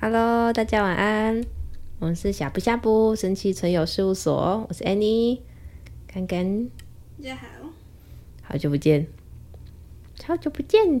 [0.00, 1.44] Hello，大家晚安。
[1.98, 5.40] 我们是呷哺呷哺神奇存有事务所，我是 Annie，
[6.06, 6.68] 干干。
[7.18, 7.44] 大家好，
[8.42, 9.06] 好久不见，
[10.24, 11.00] 好久不见。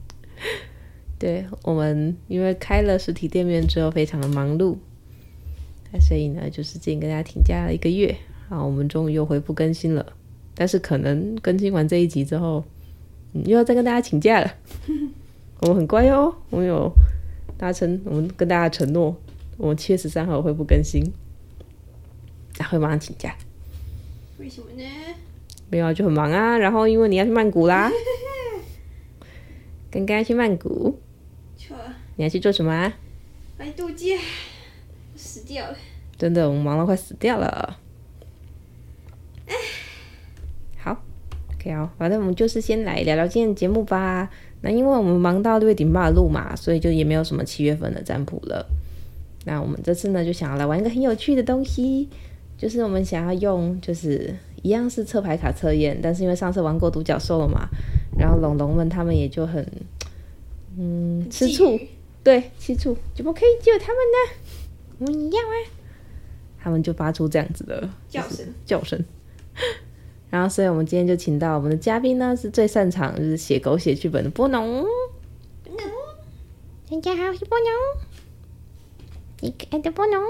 [1.18, 4.78] 对，我们因为开了实体店面之后，非常的忙碌，
[6.00, 8.16] 所以呢，就是最近跟大家请假了一个月。
[8.48, 10.14] 啊，我们终于又恢复更新了。
[10.54, 12.64] 但是可能更新完这一集之后，
[13.32, 14.54] 嗯，又要再跟大家请假了。
[15.60, 16.90] 我们很乖哦，我们有
[17.56, 19.14] 达成，我们跟大家承诺，
[19.56, 21.02] 我们七月十三号恢复更新，
[22.58, 23.36] 然后会马上请假。
[24.38, 24.84] 为什么呢？
[25.70, 26.56] 没有啊，就很忙啊。
[26.56, 27.90] 然后因为你要去曼谷啦，
[29.90, 30.98] 刚刚要去曼谷。
[31.56, 31.76] 错。
[32.16, 32.96] 你要去做什么啊？
[33.58, 34.16] 来度假。
[35.28, 35.76] 死掉了。
[36.16, 37.78] 真的，我们忙到快死掉了。
[40.78, 40.96] 好
[41.54, 44.30] ，OK 哦，反正我们就是先来聊聊今天的节目吧。
[44.62, 48.66] 那因为我们忙到六月底没办法录嘛，所以就也没有什么七月份的占卜了。
[49.44, 52.08] 那我们这次呢，就想要来玩一个很有趣的东西，
[52.56, 57.68] 就是我们想要用，就是一样是测牌卡测验，但是因为上次玩过独角兽了嘛，
[58.18, 59.64] 然后龙龙们他们也就很，
[60.76, 61.78] 嗯，吃醋，
[62.24, 64.16] 对，吃醋，怎么可以救他们呢？
[64.98, 65.54] 我们一样啊，
[66.60, 69.04] 他们就发出这样子的叫声，叫声。
[70.30, 74.84] 然后，所以我们今天就请到我们的嘉宾呢，是最擅长就是写狗血剧本的波农。
[75.64, 77.68] 波农，大家好，我是波农，
[79.40, 80.22] 你可爱的波农。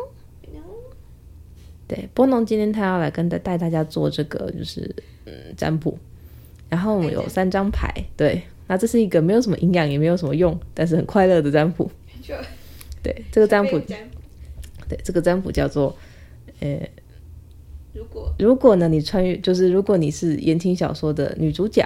[1.88, 4.94] 对，波农今天他要来跟带带大家做这个，就是
[5.24, 5.98] 嗯占卜。
[6.68, 11.90] 然后我们有三张牌，对，那这是一个没有什么营养，也没有什么用，但是很快乐的占卜。
[13.02, 13.80] 对，这个占卜，
[14.88, 15.96] 对，这个占卜叫做
[16.60, 16.80] 呃。
[17.94, 21.84] 如果如果呢，你穿越就是如果你是言情小说的女主角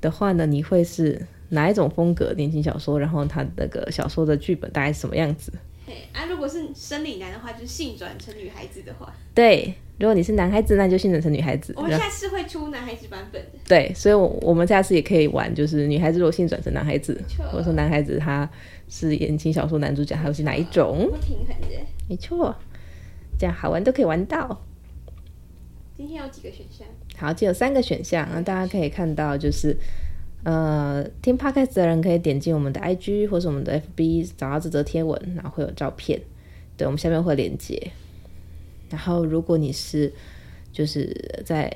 [0.00, 3.00] 的话呢，你会是哪一种风格言情小说？
[3.00, 5.52] 然后他那个小说的剧本大概是什么样子？
[5.84, 11.72] 嘿啊，如果是生理男的话，就是性转成女孩子的话，对，如果你是男孩子，那就性转成女孩子。
[11.76, 13.58] 我们下次会出男孩子版本的。
[13.66, 18.48] 对，所以，我我们下次也可以玩，就是女孩子如果性转成男孩子，或者说男孩子他
[18.90, 21.08] 是言情小说男主角，还有是哪一种？
[21.10, 21.68] 不平衡的，
[22.08, 22.54] 没错，
[23.38, 24.60] 这样好玩都可以玩到。
[25.96, 26.86] 今天有几个选项？
[27.16, 28.28] 好，就有三个选项。
[28.32, 29.76] 那大家可以看到，就是
[30.42, 36.20] 呃，听 Podcast 的人可以点进我们的 IG 或是我们的 FB，找到这则贴文，然后会有照片。
[36.76, 37.92] 对，我们下面会连接。
[38.88, 40.12] 然后，如果你是
[40.72, 41.14] 就是
[41.44, 41.70] 在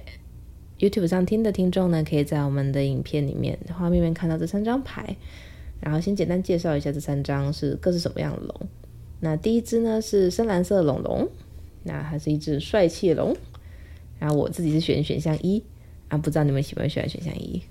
[0.79, 5.15] YouTube 上听的听众呢，可以在我们的影片里面画面面看到这三张牌。
[5.85, 8.69] 然后先简单介绍一下这三张是各是什么样的龙。
[9.21, 11.29] 那第一只呢是深蓝色的龙龙，
[11.83, 13.37] 那它是一只帅气的龙。
[14.19, 15.63] 然后我自己是选选项一
[16.09, 17.63] 啊，不知道你们喜不喜欢选项一。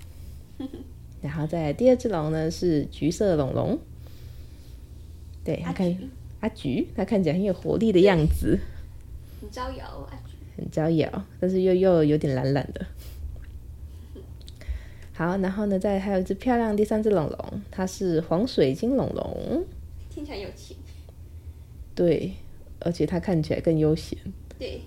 [1.24, 3.80] 然后再第二只龙呢是橘色的龙龙，
[5.44, 5.98] 对，它看
[6.42, 8.60] 阿橘，它看起来很有活力的样子，
[9.42, 12.86] 很招摇，阿橘很招摇，但是又又有点懒懒的。
[15.14, 19.64] 好，然后呢，再还有一只漂亮第三只龙龙，它是黄水晶龙龙，
[20.10, 20.76] 听起来有钱，
[21.94, 22.34] 对，
[22.80, 24.18] 而且它看起来更悠闲，
[24.58, 24.82] 对。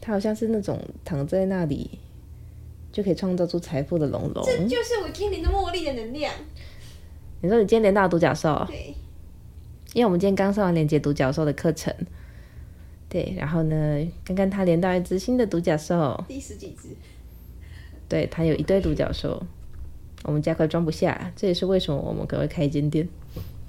[0.00, 1.98] 它好像是那种躺在那里
[2.92, 6.30] 就可以创造出财富的龙龙，这就是我今天的茉莉的能量。
[7.40, 8.66] 你说你今天连到独角兽？
[8.68, 8.94] 对，
[9.94, 11.90] 因为我们今天刚上完连接独角兽的课程，
[13.08, 16.90] 对，然后呢，刚刚他连到一只新的独角兽，第十几只，
[18.08, 19.42] 对，他有一堆独角兽，
[20.24, 23.08] 我们家快装不下，这也是为什么我们可能会开一间店。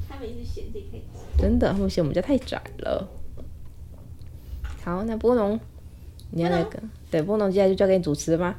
[0.08, 3.10] 他们也是嫌这太真的，他们嫌我们家太窄了。
[4.84, 5.60] 好，那波农。
[6.32, 8.56] 你要来个对波农，接下来就交给你主持了吗？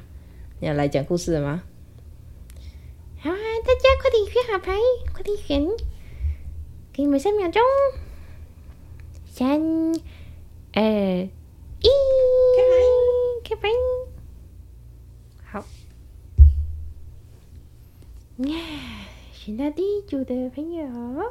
[0.61, 1.63] 你要来讲故事了吗？
[3.19, 4.79] 好啊，大家快点选好牌，
[5.13, 5.67] 快点选，
[6.93, 7.61] 给你们三秒钟，
[9.27, 9.61] 三、
[10.73, 11.89] 二、一，
[12.57, 12.77] 开牌，
[13.45, 13.69] 开牌，
[18.39, 18.59] 呀，
[19.33, 21.25] 选到第一组的朋友，啊，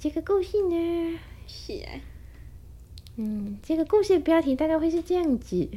[0.00, 1.18] 这个故事呢？
[1.46, 2.00] 是啊。
[3.16, 5.68] 嗯，这个故事的标题大概会是这样子。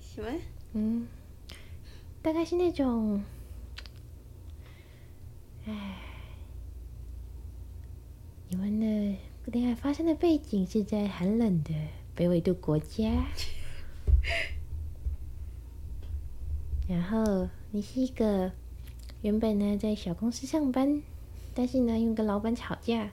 [0.00, 0.30] 什么？
[0.74, 1.06] 嗯，
[2.20, 3.24] 大概是那种，
[5.64, 5.96] 哎，
[8.50, 9.16] 你们的
[9.46, 11.72] 恋爱发生的背景是在寒冷的
[12.14, 13.26] 北纬度国家，
[16.88, 18.52] 然后你是一个
[19.22, 21.02] 原本呢在小公司上班，
[21.54, 23.12] 但是呢又跟老板吵架。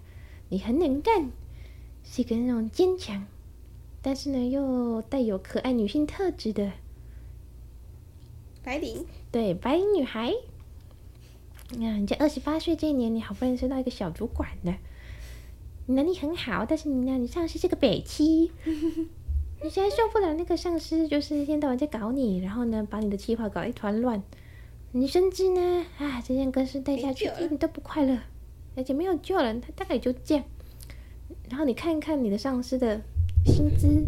[0.50, 1.30] 你很能干，
[2.04, 3.28] 是一个那种坚强，
[4.02, 6.72] 但是呢又带有可爱女性特质的
[8.64, 9.06] 白领。
[9.32, 10.34] 对，白领女孩。
[11.80, 14.76] 啊，你在二十八岁这一年，你好不容易升到一个小主管了，
[15.86, 18.52] 你能力很好，但是你呢，你上司是个北七，
[19.62, 24.24] 你现在受不了那个上司，就是一天到晚在搞你，然后呢，把你的计划搞一团乱，
[24.92, 28.18] 你甚至呢，啊，这件公司待下去一点都不快乐，
[28.76, 30.44] 而且没有救了，他大概也就这样。
[31.50, 33.02] 然后你看一看你的上司的
[33.46, 34.06] 薪资，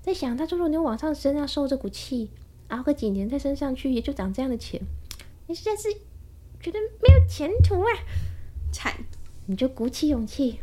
[0.00, 2.30] 在想他如果你往上升，要受这股气，
[2.68, 4.80] 熬个几年再升上去，也就涨这样的钱，
[5.46, 5.88] 你实在是。
[6.58, 7.86] 觉得没有前途啊，
[8.72, 8.92] 惨！
[9.44, 10.58] 你就鼓起勇气，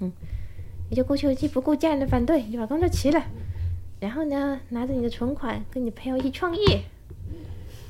[0.00, 0.10] 嗯，
[0.90, 3.24] 你就鼓起勇气，不顾家人的反对，你就把工作辞了，
[4.00, 6.82] 然后呢，拿着你的存款，跟你朋友一起创业。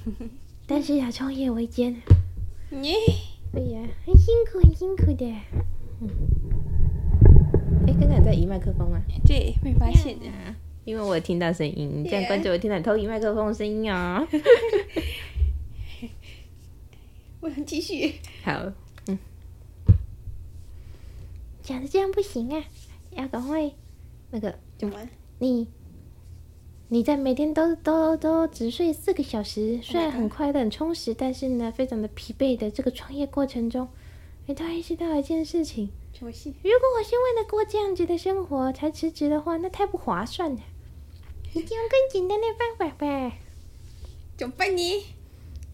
[0.66, 2.00] 但是呀，创业维艰，
[2.70, 2.94] 你
[3.52, 5.26] 对呀，很辛苦，很辛苦的。
[6.00, 6.08] 嗯，
[7.86, 9.00] 哎，刚刚在移麦克风吗？
[9.26, 10.26] 对，没发现的，
[10.84, 14.26] 因为我有听到声音，你这样观众我听到你偷移麦克风的声音啊。
[17.40, 18.14] 我想继续。
[18.42, 18.72] 好，
[21.64, 22.64] 嗯，讲的这样不行啊，
[23.12, 23.72] 要赶快
[24.30, 25.08] 那个怎么？
[25.38, 25.66] 你
[26.88, 33.88] 你在每天都都都只睡四个小时，虽然很快乐很充实，但是呢，非常的疲惫的这个创业过程中，
[34.46, 36.50] 你突然意识到一件事情：什么事？
[36.62, 40.60] 如果我是为了过这样子的生活才辞职的话，那太不划算了。
[41.54, 43.38] 你用更简单的方法呗。
[44.36, 45.04] 怎么办呢？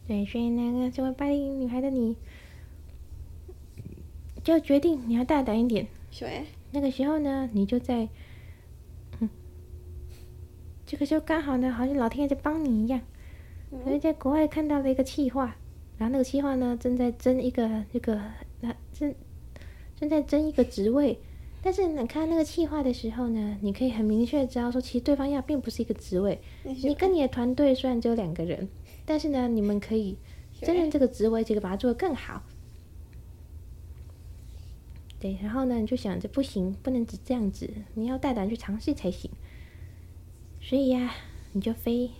[0.06, 2.16] 对，所以那个作为八零女孩的你，
[4.42, 5.86] 就决定你要大胆一点。
[6.18, 6.44] 对。
[6.72, 8.08] 那个时候呢，你就在，
[9.20, 9.28] 嗯，
[10.86, 13.00] 这个时候刚好呢，好像老天爷在帮你一样。
[13.70, 13.78] 嗯。
[13.86, 15.56] 因为在国外看到了一个企划，
[15.98, 18.20] 然后那个企划呢，正在争一个那个，
[18.60, 19.14] 那正
[19.96, 21.18] 正在争一个职位。
[21.62, 26.40] 但是你看那个企划的时候呢，你可以很明确知道说，其实对方要并不是一个职位。
[26.62, 28.68] 你跟你的团队虽然只有两个人。
[29.06, 30.16] 但是呢，你们可以
[30.52, 32.44] 胜任这个职位，这个把它做得更好。
[35.20, 39.30] 对，然后呢，你就想着不行，不能只这样子，你要大胆去尝试才行。
[40.62, 41.12] 所以呀，
[41.52, 42.10] 你就飞，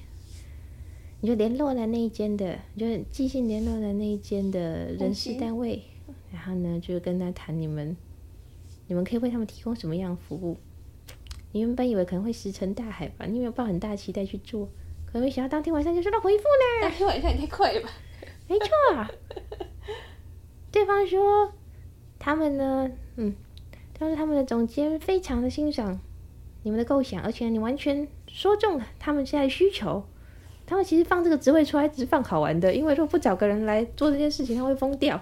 [1.23, 5.83] 你就联络了那一间的，你就寄信联络了那一间的人事单位，
[6.31, 7.97] 然后呢，就跟他谈你们，
[8.87, 10.59] 你们可以为他们提供什么样的服务？
[11.53, 14.69] 你原本以为可能会石沉大海吧，你有没有抱很大期待去做？
[15.07, 16.83] 可没想到当天晚上就收到回复呢。
[16.83, 17.89] 当天晚上也太快了吧？
[18.47, 18.69] 没错，
[20.71, 21.53] 对方说
[22.21, 23.35] 他们呢，嗯，
[23.93, 25.99] 他说他们的总监非常的欣赏
[26.63, 30.05] 你们的构想，而且你完全说中了他们现在的需求。
[30.67, 35.21] 他们其实放这个职位出来只是放好玩的，因为如果不找个人来做这件事情，他会疯掉。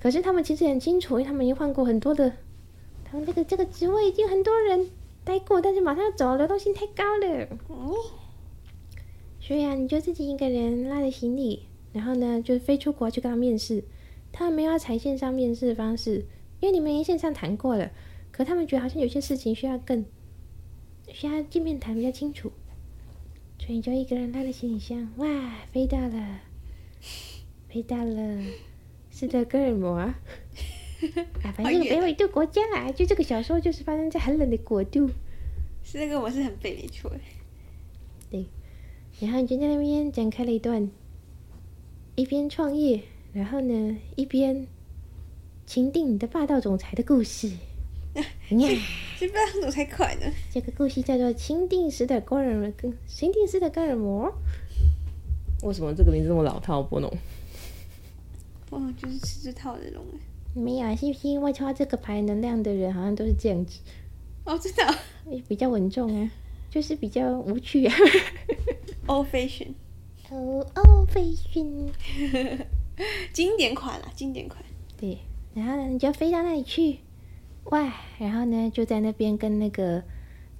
[0.00, 2.32] 可是他们其实很清楚，因为他们已经换过很多的，
[3.04, 4.88] 他们这个这个职位已经很多人。
[5.24, 7.48] 待过，但是马上要走，流动性太高了。
[7.68, 7.92] 嗯，
[9.38, 13.84] 所以啊，你就自己一个人拉着行李，然后呢，就飞出国去跟他面试。
[14.32, 16.26] 他们没有要采线上面试的方式，
[16.60, 17.90] 因为你们已经线上谈过了。
[18.30, 20.04] 可他们觉得好像有些事情需要更
[21.08, 22.52] 需要见面谈比较清楚，
[23.58, 26.40] 所以你就一个人拉着行李箱，哇，飞到了，
[27.68, 28.42] 飞到了，
[29.10, 29.98] 斯德哥尔摩。
[31.42, 35.08] 啊，反正这个北纬度国家啊，就这个小说就是发生在很冷的国度。
[35.84, 37.10] 是那个我是很背没错。
[38.30, 38.46] 对，
[39.20, 40.90] 然后你就在那边展开了一段
[42.14, 43.00] 一边创业，
[43.32, 44.66] 然后呢一边
[45.66, 47.50] 情定你的霸道总裁的故事。
[48.48, 48.76] 你看，
[49.18, 50.26] 这霸道总裁快呢？
[50.50, 52.68] 这个故事叫做《情定斯德哥尔摩》，
[53.06, 54.32] 情定斯德哥尔摩。
[55.62, 56.82] 为什么这个名字这么老套？
[56.82, 57.12] 波农？
[58.70, 60.58] 哦，就是吃这套的东西。
[60.58, 63.78] 没有，是不是因为抽这个牌能量的人好像都是这样子？
[64.44, 64.92] 哦，知道，
[65.46, 66.30] 比较稳重啊，
[66.70, 67.94] 就是比较无趣啊。
[69.06, 69.68] Old fashion，
[70.30, 71.90] 哦，Old fashion，
[73.32, 74.62] 经典款啊，经典款。
[74.96, 75.18] 对，
[75.54, 76.98] 然后呢，你就飞到那里去，
[77.64, 80.02] 哇，然后呢，就在那边跟那个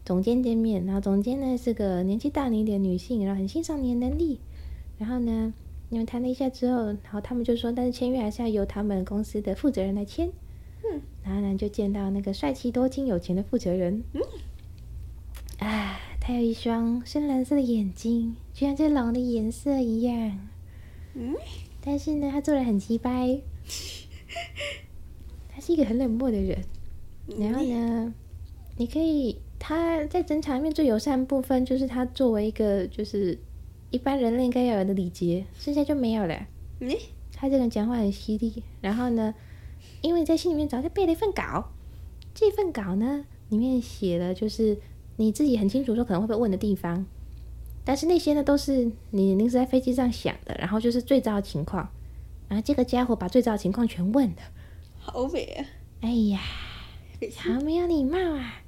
[0.04, 4.40] 总监见面，然后总监呢是个年纪大你一点的女性，然后很欣赏你的能力，
[4.98, 5.52] 然后呢。
[5.90, 10.30] 你们谈了一下之后，然后他们就说，但是签约还是要由他们公司的负责人来签。
[10.84, 14.04] 嗯，然后呢，就见到那个帅气多金有钱的负责人。
[14.12, 14.20] 嗯，
[15.66, 20.38] 啊，他有一双深蓝色的眼睛，就像这狼的颜色一样。
[21.14, 21.34] 嗯，
[21.80, 23.40] 但是呢，他做的很奇掰。
[25.48, 26.58] 他是一个很冷漠的人。
[27.38, 28.14] 然后呢，
[28.76, 33.38] 你可以他在整场里面最友善的部分，就是他作为一个就是。
[33.90, 36.46] 一般人类应该要有的礼节，剩下就没有了。
[36.80, 36.94] 嗯，
[37.32, 39.34] 他这个人讲话很犀利，然后呢，
[40.02, 41.70] 因为你在心里面早就背了一份稿，
[42.34, 44.76] 这份稿呢里面写了就是
[45.16, 47.06] 你自己很清楚说可能会被问的地方，
[47.88, 51.88] 但是那些呢都是你临时在飞机上想的，然后就是最糟的情况，
[52.46, 54.42] 然后这个家伙把最糟的情况全问了，
[55.00, 55.64] 好美啊！
[56.02, 56.38] 哎呀，
[57.38, 58.60] 好没有礼貌啊！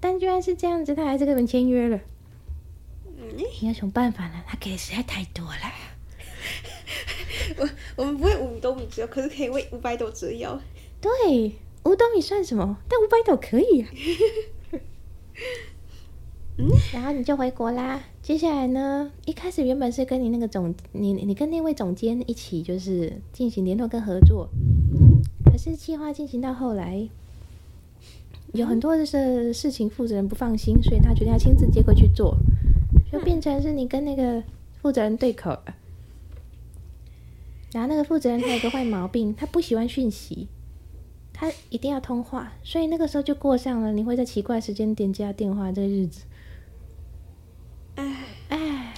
[0.00, 2.00] 但居然是这样子，他还是跟人签约了。
[3.06, 4.42] 嗯，你有什么办法呢？
[4.44, 5.72] 他给的实在太多了。
[7.58, 10.60] 我我们不会五斗米折腰，可是可以为五百斗折腰。
[11.00, 11.52] 对，
[11.84, 12.78] 五斗米算什么？
[12.88, 13.88] 但五百斗可以啊。
[16.60, 18.00] 嗯，然后你就回国啦。
[18.20, 19.12] 接下来呢？
[19.24, 24.48] 一开始原本是跟你那个总，你你跟那位总监一起就是进行联络跟合作。
[25.44, 27.08] 可是计划进行到后来，
[28.52, 32.36] 有很多的事事情负责人不放心，所以他决定要亲自接过去做，
[33.12, 34.42] 就变成是你跟那个
[34.82, 35.76] 负责人对口了。
[37.72, 40.48] 然后那个负责人他有个坏毛病，他不喜欢讯息，
[41.32, 46.24] 他一定要通话，所以那个时候就过上了你会在奇怪时间点接到电话这个日子。
[47.96, 48.14] 哎
[48.48, 48.94] 哎，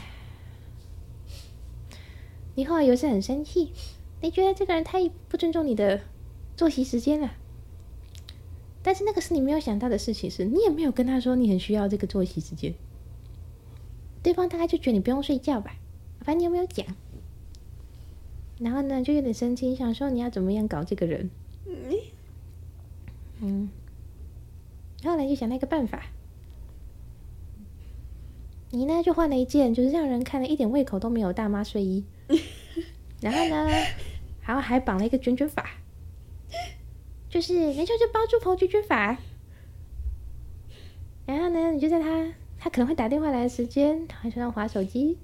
[2.60, 3.72] 你后来有时很生气，
[4.20, 6.02] 你觉得这个人太不尊重你的
[6.58, 7.32] 作息时间了。
[8.82, 12.74] 但是那个是你没有想到的事情，是你也没有跟他说你很需要这个作息时间，
[14.22, 15.74] 对方大概就觉得你不用睡觉吧，
[16.18, 16.84] 反正你有没有讲。
[18.58, 21.30] 然后呢，就有点生气，想说你要怎么样搞这个人。
[21.64, 21.96] 嗯，
[23.40, 23.70] 嗯，
[25.02, 26.02] 后来就想了一个办法，
[28.68, 32.04] 你呢就换了一件就是让人看了一点胃口都没有大妈睡衣，
[33.20, 33.68] 然后呢，
[34.42, 35.70] 然后还绑了一个卷卷发，
[37.28, 39.18] 就是没错，就包租婆卷卷发。
[41.26, 45.18] 然后呢，你就在他他可能会打电话来的时间，躺在床上划手机，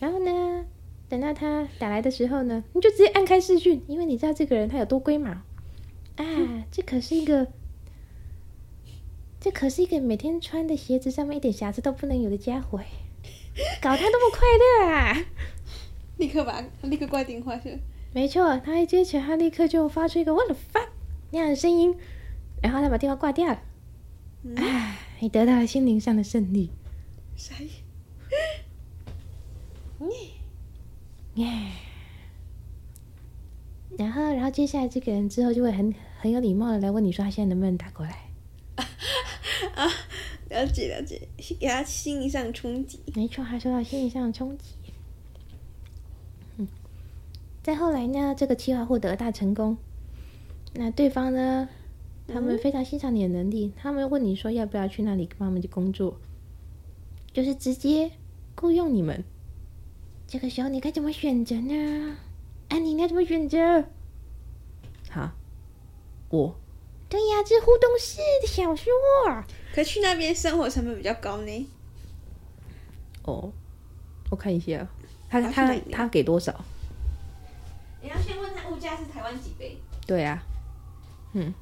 [0.00, 0.64] 然后呢。
[1.10, 5.42] 等到他打来的时候呢，你就直接按开视讯，因为你知道这个人他有多龟毛啊！
[6.18, 7.46] 嗯、 这可是一个，
[9.40, 12.78] 这可是一个每天穿的鞋子上面一点瑕疵都不能有的家伙，
[13.80, 15.16] 搞他那么快乐啊！
[16.18, 17.78] 立刻把他立刻挂电话去。
[18.12, 20.88] 没错，他一接起来，他立刻就发出一个 “what the fuck”
[21.30, 21.94] 那样的声音，
[22.62, 23.60] 然后他把电话挂掉了。
[24.42, 26.70] 嗯、啊，你得到了心灵上的胜利。
[27.36, 27.68] 谁？
[29.98, 30.32] 你。
[31.34, 31.46] 耶，
[33.96, 38.30] 然后，然后接下来这个人之后就会很很有礼貌的来问你说他现在能不能打过来？
[38.74, 38.84] 啊，
[39.84, 39.86] 啊，
[40.48, 41.28] 了解了解，
[41.60, 43.00] 给他心理上冲击。
[43.14, 44.74] 没错，他受到心理上的冲击。
[47.68, 49.76] 嗯，再后来呢，这个计划获得大成功。
[50.72, 51.68] 那对方呢，
[52.26, 56.18] 他们非常欣赏你的能力，嗯、他们问你说要不要去那里帮他们去工作，
[57.30, 58.10] 就是直接
[58.56, 59.22] 雇佣你们。
[60.26, 62.16] 这个时候你该怎么选择呢？
[62.70, 63.84] 安妮，你该怎么选择？
[65.10, 65.32] 好，
[66.30, 66.56] 我。
[67.10, 68.90] 对呀，这是互动式的小说。
[69.74, 71.68] 可去那边生活成本比较高呢。
[73.24, 73.52] 哦，
[74.30, 74.88] 我看一下，
[75.28, 76.64] 他他他给多少？
[78.08, 79.76] 你要先问他物价是台湾几倍？
[80.06, 80.42] 对啊，
[81.34, 81.52] 嗯。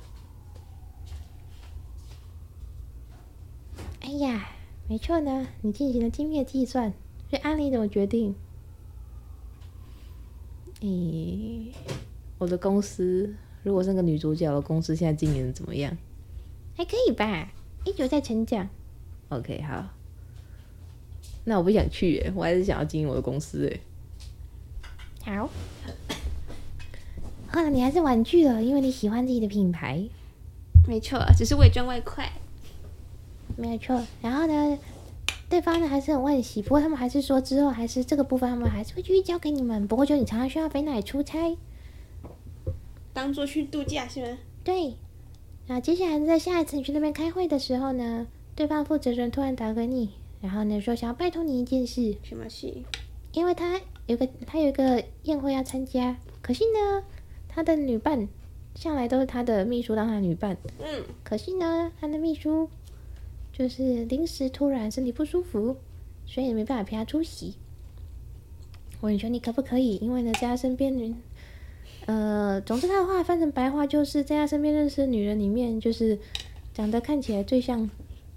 [4.01, 4.49] 哎呀，
[4.89, 6.93] 没错呢，你进行了精密的计算，
[7.29, 8.37] 所以安妮怎么决定？
[10.81, 11.73] 咦，
[12.39, 13.35] 我的公司
[13.65, 15.99] 如果是个女主角的公司，现在经营的怎么样？
[16.77, 17.51] 还可以吧，
[17.85, 18.69] 一直在成长。
[19.31, 19.85] OK，好。
[21.43, 23.81] 那我不想去耶，我还是想要经营我的公司耶。
[25.25, 25.51] 好。
[27.53, 30.03] 后来你还是婉拒了，因为你喜欢自己的品牌。
[30.87, 32.31] 没错，只是为赚外快。
[33.57, 34.03] 没有错。
[34.23, 34.79] 然后呢？
[35.49, 39.87] 对方呢还是很惋惜，不过他们还是说之后还是这个部分他们还是会继续交给你们。
[39.87, 41.57] 不过就你常常需要飞那里出差，
[43.13, 44.39] 当做去度假是吗？
[44.65, 44.97] 对。
[45.69, 48.27] 然后接下来在下一次你去那边开会的时候呢，
[48.57, 50.11] 对方负责人突然打给你，
[50.41, 52.17] 然后呢说想要拜托你一件事。
[52.25, 52.83] 什么事？
[53.31, 57.05] 因为他有个他有一个宴会要参加，可是呢
[57.57, 58.29] 他的女伴
[58.77, 60.57] 向来都是他的秘书当他的女伴。
[60.79, 61.03] 嗯。
[61.25, 62.71] 可惜呢他的秘书。
[63.59, 65.79] 就是临时突然身体不舒服，
[66.27, 67.55] 所以没办法陪他出席。
[69.01, 69.97] 我问你说你可不可以？
[69.97, 71.17] 因为呢，在他身边，
[72.05, 76.19] 呃，总之他的话翻成白话就是在他身边认识的女人里面，就是
[76.75, 77.89] 长得看起来最像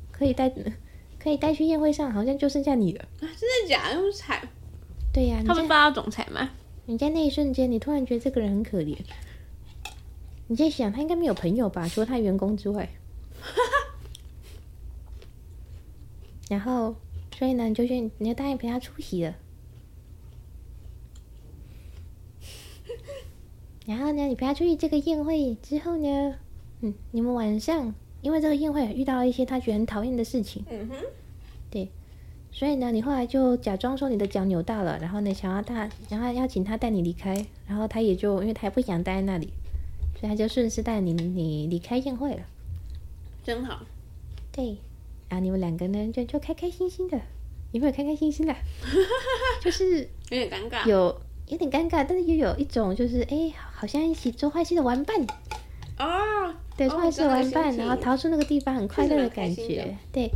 [0.09, 0.49] 可以带
[1.19, 3.03] 可以带去宴会上，好像就剩下你了。
[3.19, 3.95] 啊，真的假的？
[3.95, 4.47] 那么惨？
[5.11, 6.49] 对呀、啊，他们霸道总裁吗？
[6.89, 8.98] 你在那一瞬间，你突然觉得这个人很可怜。
[10.48, 11.88] 你在想，他应该没有朋友吧？
[11.88, 12.89] 除了他员工之外。
[16.50, 16.96] 然后，
[17.38, 19.36] 所以呢，你就去，你就答应陪他出席了。
[23.86, 26.39] 然后呢，你陪他出去这个宴会之后呢，
[26.81, 27.93] 嗯，你们晚上
[28.24, 30.96] 因为这个宴会遇到了一些他觉得很讨厌的事情，嗯哼，
[32.59, 39.53] 所以呢，你后来就假装说你的脚扭到了，然后呢，想要他，然后邀请他带你离开，然后他也就因为他也不想待在那里，
[40.19, 42.41] 所以他就顺势带你你离开宴会了，
[43.45, 43.79] 真好，
[44.51, 44.75] 对，
[45.29, 47.17] 然后你们两个人就就开开心心的，
[47.71, 48.53] 有没有开开心心的？
[49.63, 49.99] 就是
[50.29, 55.15] 有点尴尬，有有点尴尬，但是又有一种就是哎，好像一起做坏事的玩伴。
[55.97, 59.95] 哦，对，坏事玩伴，然后逃出那个地方，很快乐的感觉。
[60.11, 60.29] 对，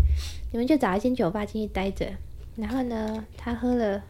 [0.54, 2.14] 你们就找一间酒吧进去待着，
[2.56, 4.04] 然后呢，他喝了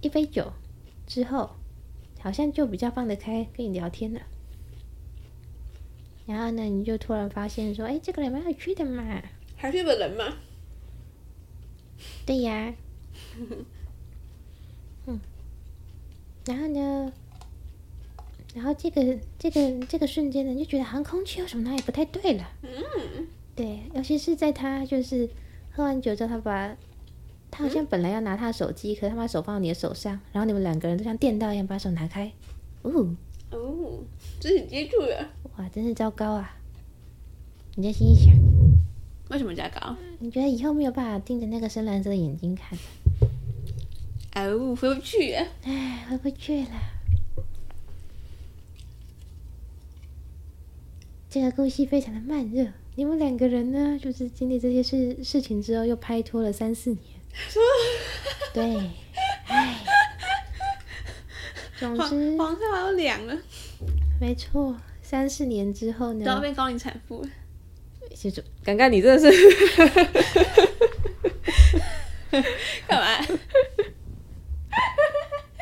[0.00, 0.52] 一杯酒
[1.08, 1.50] 之后，
[2.20, 4.20] 好像就比较放得开，跟你聊天了。
[6.24, 9.20] 然后呢，你就突然发现说，哎，这个人蛮有趣的嘛，
[9.56, 10.36] 还是个人吗。
[12.24, 12.72] 对呀。
[15.06, 15.18] 嗯。
[16.46, 17.12] 然后呢？
[18.54, 22.48] 然后这个这个这个瞬间呢，就觉得好像空气有什么哪里不太对了。
[22.62, 25.28] 嗯，对，尤其是在他就是
[25.70, 26.76] 喝完酒之后，他把
[27.50, 32.32] 他好像本来要拿他的手机，嗯、可是他把手放到你的手上，然后你们两个人都像电到一样把手拿开。
[32.82, 33.14] 哦
[33.50, 34.04] 哦，
[34.38, 35.30] 肢体接触了。
[35.56, 36.56] 哇，真是糟糕啊！
[37.74, 38.32] 你在心里想，
[39.28, 39.96] 为什么糟糕？
[40.20, 42.78] 你觉得以后没有办法盯着那个深蓝色的眼睛看？
[44.36, 45.46] 哦，回不去啊！
[45.64, 46.70] 哎，回不去了。
[51.28, 52.66] 这个故事非常的慢热，
[53.00, 57.00] 你们两个人呢，就是经历这些事事情之后，又拍拖了三四年。
[58.52, 58.62] 对，
[59.46, 59.78] 哎，
[61.78, 63.34] 总之黄色要凉了。
[64.20, 67.28] 没错，三四年之后呢，都要变高龄产妇了。
[68.14, 69.32] 其实，刚刚你真的是
[72.86, 73.06] 干嘛？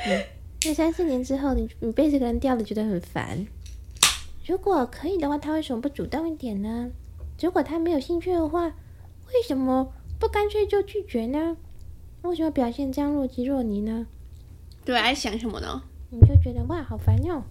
[0.08, 0.24] 嗯，
[0.64, 3.46] 那三四年之后，你你被这个人吊的觉得很烦。
[4.44, 6.90] 如果可以的话，他为什么不主动一点呢？
[7.40, 11.56] 如果他没有兴趣的话，为什么不干脆就拒绝呢？
[12.22, 14.06] 为什么表现这样若即若离呢？
[14.84, 15.82] 对，爱想什么呢？
[16.10, 17.42] 你就觉得哇，好烦哟。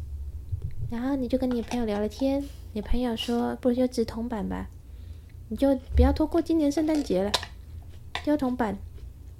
[0.89, 4.67] 然后你就跟你朋友聊了天，你朋友说，不如就直铜板吧，
[5.50, 7.32] 你就不要拖过今年圣诞节了，
[8.23, 8.78] 就铜板。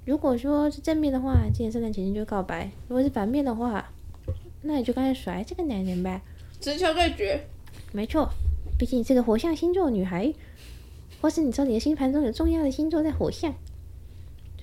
[0.04, 3.90] 如果说是正面的话，今年圣诞节你就告白；如果是反面的话，
[4.62, 6.22] 那你就干脆甩这个男人呗。
[6.60, 7.46] 直球对决，
[7.92, 8.30] 没错，
[8.78, 10.32] 毕竟你是个火象星座的女孩，
[11.20, 13.52] 或是你说你的星盘中有重要的星座在火象，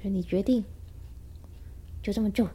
[0.02, 0.64] 所以你决定
[2.02, 2.50] 就这么做，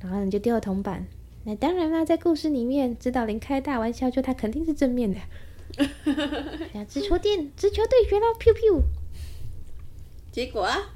[0.00, 1.06] 然后你就丢了铜板。
[1.44, 5.20] 那当然啦，在故事里面，指导灵开大玩笑，就他肯定是正面的。
[6.74, 8.82] 要直球电，直球对决了，pew pew。
[10.30, 10.94] 结果啊，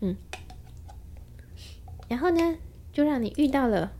[0.00, 0.16] 嗯，
[2.08, 2.56] 然后呢，
[2.92, 3.92] 就让你遇到了。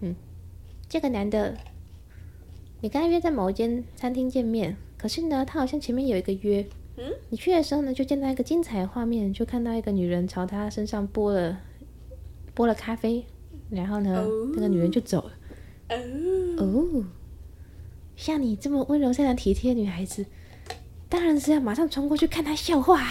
[0.00, 0.14] 嗯
[0.88, 1.56] 这个男的，
[2.82, 6.66] 你跟他约在某一间餐厅见面，可是呢，他好像前面有一个约。
[6.96, 11.60] 嗯，你去的时候呢，就见到一个精彩的画面，就看到一个女人朝他身上泼了
[12.54, 13.24] 泼了咖啡，
[13.70, 15.30] 然后呢，哦、那个女人就走了。
[15.90, 15.94] 哦，
[16.58, 17.04] 哦，
[18.16, 20.26] 像你这么温柔善良体贴的女孩子，
[21.08, 22.98] 当然是要马上冲过去看他笑话。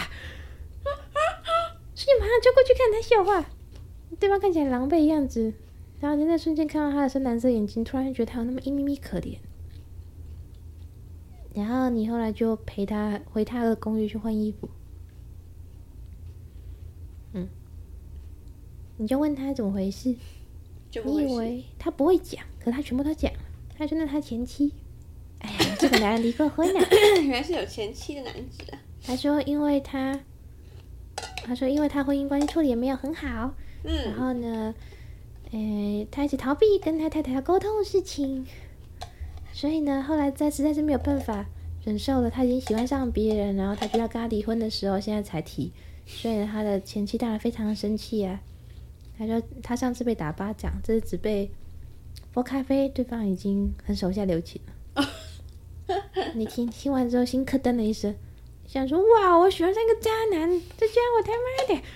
[1.95, 3.49] 所以马上就过去看他笑话，
[4.19, 5.53] 对方看起来狼狈的样子。
[6.01, 9.38] 然后你在瞬间看到他的深蓝色眼睛，突然觉得他有那么一咪咪可怜。
[11.53, 14.69] 然后你后来就陪他回他的公寓去换衣服。
[17.33, 17.47] 嗯，
[18.97, 20.15] 你就问他怎么回事？
[21.05, 23.39] 你以为他不会讲，可他全部都讲了。
[23.77, 24.73] 他说那他前妻。
[25.39, 26.79] 哎呀，这个男人离过婚了。
[27.21, 28.79] 原来是有前妻的男子啊。
[29.03, 30.19] 他说因为他，
[31.43, 33.53] 他说因为他婚姻关系处理也没有很好。
[33.83, 34.05] 嗯。
[34.05, 34.75] 然后呢？
[35.51, 38.45] 诶，他一直逃避跟他太太要沟通的事情，
[39.62, 41.45] 所以呢，后来在实在是没有办法
[41.86, 45.71] 忍受了，他已经喜欢上别人，然后他就要跟他离婚的时候，现在才提，
[46.08, 48.41] 所以呢，他的前妻当然非常的生气啊。
[49.19, 51.52] 他说他上次被打巴掌，这次只被
[52.34, 54.60] 泼咖啡，对方已经很手下留情
[54.95, 55.08] 了。
[56.34, 58.15] 你听听完之后，心咯噔了一声，
[58.65, 61.88] 想说哇，我喜欢上一个渣男，这家伙他妈的！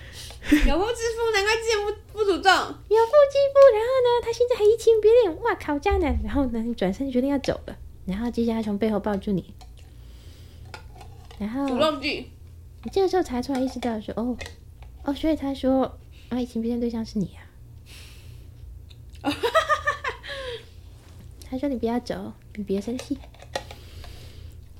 [0.66, 2.52] 有妇之夫，难怪之前不不主动。
[2.52, 6.16] 有妇之夫，然后呢，他现在还移情别恋，哇靠，渣男！
[6.22, 9.52] 然后呢，你转身决定要走了，然后接下来从背后抱住你，
[11.38, 12.30] 然后主动句，
[12.84, 14.36] 你这个时候才突然意识到说，哦
[15.02, 19.32] 哦，所以他说，啊，移情别恋对象是你啊。
[21.50, 23.18] 他说你不要走，你别生气。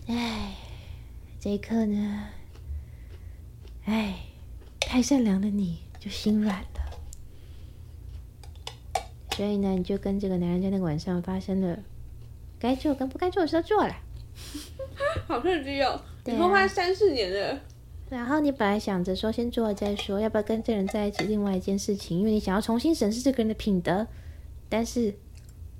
[0.06, 0.54] 哎，
[1.40, 2.28] 这一刻呢，
[3.86, 4.25] 哎。
[4.86, 6.80] 太善良的你就心软了，
[9.32, 11.78] 所以呢，你就跟这个男人在那个晚上发生了
[12.58, 13.94] 该做跟不该做的时候做了。
[15.26, 16.00] 好刺激哦！
[16.24, 17.60] 你说快三四年了。
[18.08, 21.24] 然后你本来想着说先做了再说，要不要跟这人在一起？
[21.24, 24.06] 另外一件事情，因为你想要重新审视这个人的品德。
[24.68, 25.10] 但是，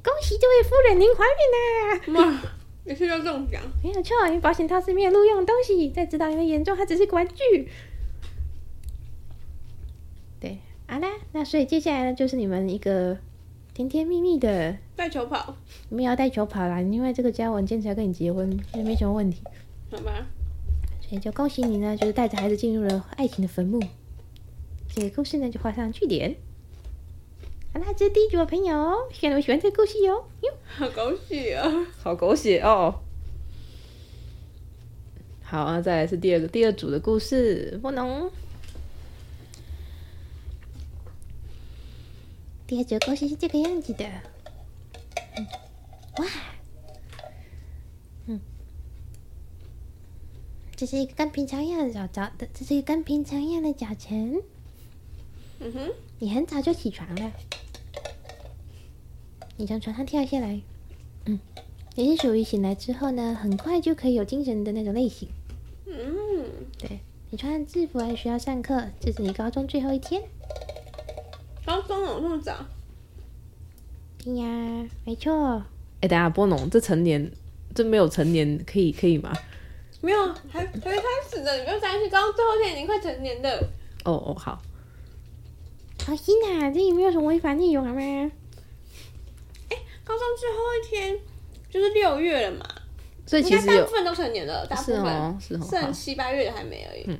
[0.03, 2.21] 恭喜这位夫人，您怀孕了！
[2.33, 2.42] 哇，
[2.85, 3.62] 你是要中奖？
[3.83, 7.71] 没有错，因为保险套是没有录用的东西，在指导员的眼中，它只是个玩具。
[10.87, 13.16] 对，好啦，那所以接下来呢，就是你们一个
[13.75, 15.57] 甜甜蜜蜜的带球跑，
[15.88, 19.42] 没有要带球跑啦，因为这个家我坚持要跟你结婚，也没什么问题，
[19.90, 20.27] 好吧？
[21.01, 23.81] 所以就恭喜你呢，就是带着孩子进入了爱情的坟墓。
[24.94, 26.37] 这个故事呢，就画上句点。
[27.75, 30.25] 好啦，这是第一组的朋友，希望你们喜欢这个故事哟。
[30.40, 31.87] 哟，好狗血啊！
[32.03, 32.94] 好狗血哦。
[35.42, 38.31] 好啊，再来是第二个第二组的故事，波农。
[42.66, 44.05] 第二组故事是这个样子的。
[45.37, 45.46] 嗯，
[46.18, 46.26] 哇。
[48.26, 48.40] 嗯
[50.74, 54.42] 这是一个跟平常一样的早早的，这是一个跟平常一样的早晨。
[55.61, 57.33] 嗯哼，你很早就起床了。
[59.57, 60.61] 你从床上跳下来，
[61.26, 61.38] 嗯，
[61.94, 65.29] 你是属于醒来之后呢，很快就可以有精神的那种类型。
[65.87, 66.44] 嗯，
[66.76, 66.98] 对，
[67.31, 70.24] 你穿制服还需要上课，这是你高中最后一天。
[71.66, 72.55] 高中有那么早？
[74.24, 75.62] 对呀，没错。
[76.00, 77.31] 哎，等下，波农，这成年，
[77.74, 79.33] 这没有成年，可以可以吗？
[80.00, 82.09] 没有，还还没开始呢，你不用担心。
[82.09, 83.59] 刚刚最后一天已经快成年的。
[84.05, 84.62] 哦哦，好。
[86.07, 88.00] 好心啊，这里没有什么违法内容好吗？
[88.00, 91.18] 哎，高中最后一天
[91.68, 92.64] 就是六月了嘛，
[93.26, 97.05] 所以其实大部分都成年了，大部分是哦，是哦，剩七八月的还没而已。
[97.09, 97.18] 嗯，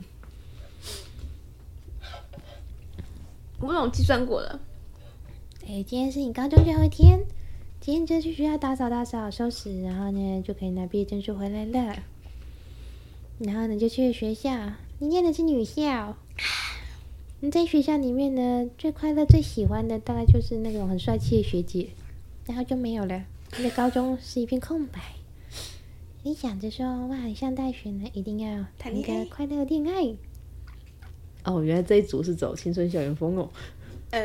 [3.61, 4.61] 我有计算过了。
[5.66, 7.21] 哎，今天是你高中最后一天，
[7.81, 11.97] 今天就去学校打扫打扫、收拾，然后呢就可以拿毕业证书回来了。
[13.38, 14.73] 然后呢，就去学校。
[14.99, 16.16] 你念的是女校。
[17.40, 21.88] 你在学校里面呢，最快乐、最喜欢的大概就是那种很帅气的学姐，
[22.47, 23.25] 然后就没有了。
[23.59, 25.01] 你的高中是一片空白。
[26.23, 30.14] 你想着说，哇，你上大学呢，一定要谈一个快乐的恋爱。
[31.46, 33.48] 哦，原来这一组是走青春校园风哦。
[34.12, 34.18] 哦，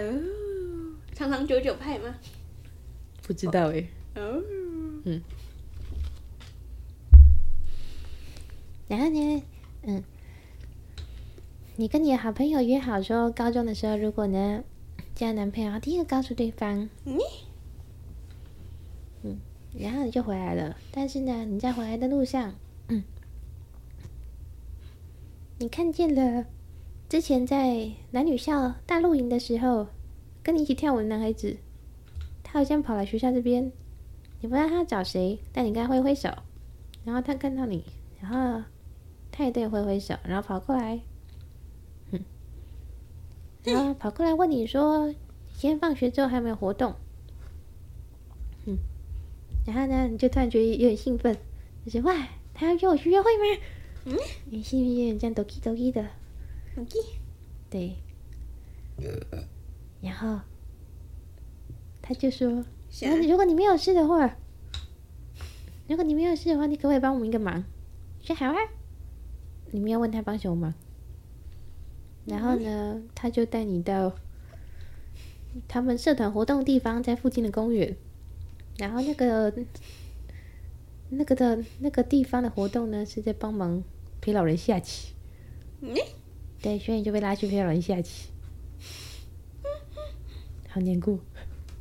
[1.14, 2.16] 长长久久派吗？
[3.22, 3.88] 不知道哎。
[4.16, 4.42] 哦。
[5.06, 5.22] 嗯。
[8.88, 9.44] 然后呢，
[9.84, 10.04] 嗯，
[11.76, 14.64] 你跟你的好朋友约好说，高中的时候如果呢
[15.14, 17.20] 交男朋友，第一个告诉对方，嗯，
[19.22, 19.38] 嗯，
[19.78, 20.76] 然后你就回来了。
[20.92, 22.56] 但是呢，你在回来的路上，
[22.88, 23.04] 嗯，
[25.60, 26.46] 你看见了
[27.12, 29.86] 之前在男女校大露营的时候
[30.42, 31.58] 跟你一起跳舞的男孩子，
[32.42, 33.70] 他好像跑来学校这边，
[34.40, 36.30] 你不知道他找谁，但你跟他挥挥手，
[37.04, 37.84] 然后他看到你，
[38.22, 38.64] 然后。
[39.30, 41.02] 他也对你挥挥手，然后跑过来，
[42.12, 42.20] 嗯，
[43.64, 45.08] 然后跑过来问你说
[45.58, 46.94] ：“今天放学之后还有没有活动？”
[48.68, 48.78] 嗯，
[49.66, 51.36] 然后呢，你就突然觉得有点兴奋，
[51.86, 53.62] 就是哇，他要约我去约会吗？
[54.06, 54.18] 嗯，
[54.50, 56.06] 你心里有点这样抖 k 抖 k 的，
[57.70, 57.96] 对，
[60.02, 60.40] 然后
[62.02, 62.66] 他就说
[63.02, 64.38] ：“那如果你没有事的话，
[65.88, 67.64] 如果你没有事的话，你可不可以帮我们一个忙？”
[68.22, 68.58] 说好啊。
[69.74, 70.74] 你们要问他帮什么忙？
[72.26, 74.14] 然后呢，嗯、他就带你到
[75.68, 77.96] 他们社团活动的地方，在附近的公园。
[78.78, 79.54] 然后那个
[81.10, 83.82] 那个的那个地方的活动呢，是在帮忙
[84.20, 85.14] 陪老人下棋。
[85.80, 85.96] 嗯，
[86.62, 88.30] 对，所以你就被拉去陪老人下棋。
[90.70, 91.20] 好难过，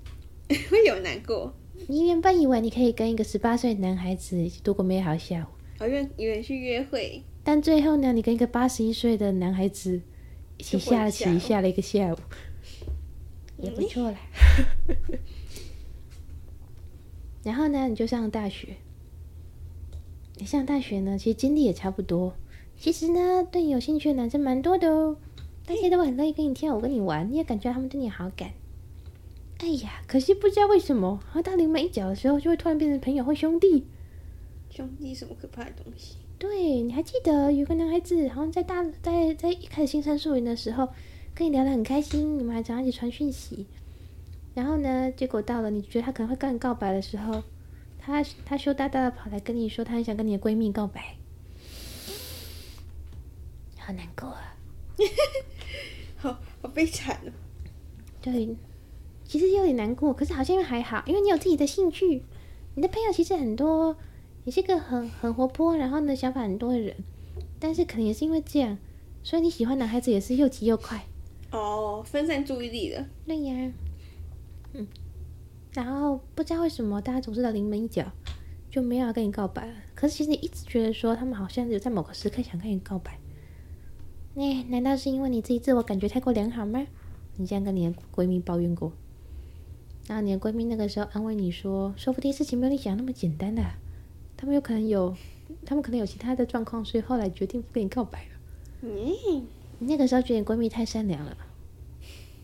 [0.49, 1.55] 会有难过。
[1.89, 5.47] 你原本以为你可以跟一个十八岁的男孩子一起度过美好下午，
[5.79, 7.23] 我以为以为去约会。
[7.45, 10.01] 但最后呢，你跟一个八十一岁的男孩子
[10.59, 12.17] 一起下了棋，下了一个下午，
[13.59, 14.19] 也不错啦。
[17.45, 18.77] 然后呢，你就上了大学。
[20.37, 22.35] 你上大学呢，其实经历也差不多。
[22.81, 25.19] 其实呢，对你有兴趣的男生蛮多的哦，
[25.67, 28.53] 大家都很乐意跟你跳舞、跟你玩，你也感觉他们对你好感。
[29.59, 33.85] 哎呀，可惜不知道为什么，然后到临门一脚的时候，就会突然变成朋友或兄弟。
[34.71, 36.17] 兄弟什么可怕的东西？
[36.39, 40.89] 对，你还记得有个男孩子，好像在大在在一开始新生树林的时候，
[41.35, 43.67] 跟你聊得很开心，你们还常常一起传讯息。
[44.55, 47.43] 然后呢，结果到了你觉得他可能会跟你告白的时候，
[47.99, 51.17] 他他羞答答的跑来跟你说，他很想跟你的闺蜜告白，
[53.91, 54.55] 好难过啊，
[56.17, 57.33] 好好悲惨哦。
[58.23, 58.57] 对，
[59.25, 62.23] 其实有点难过，可是好像又还好，因为你有自己的兴趣，
[62.77, 63.97] 你的朋友其实很多，
[64.45, 66.97] 你是个很很活泼，然后呢想法很多的人，
[67.59, 68.79] 但是可能也是因为这样，
[69.25, 71.05] 所以你喜欢男孩子也是又急又快。
[71.51, 73.05] 哦，分散注意力了。
[73.27, 73.73] 对呀，
[74.75, 74.87] 嗯，
[75.73, 78.05] 然后不知道为什么大家总是到临门一脚
[78.71, 83.19] 就没有要跟你告白了，可是其实你一直觉得说他们好像有在某个时刻想跟你告白。
[84.41, 86.87] 哎，难道是因为你自己自我感觉太过良好吗？
[87.37, 88.93] 你这样跟你的闺蜜抱怨过，
[90.07, 93.63] 然后你的闺蜜那个时候安慰你说，说不定事情没有你想那么简单的，
[94.37, 95.15] 他们有可能有，
[95.67, 98.31] 他们可能有其他的状况，所以后来决定不跟你告白了。
[98.83, 99.47] 嗯，
[99.79, 101.37] 你那个时候觉得你闺蜜太善良了，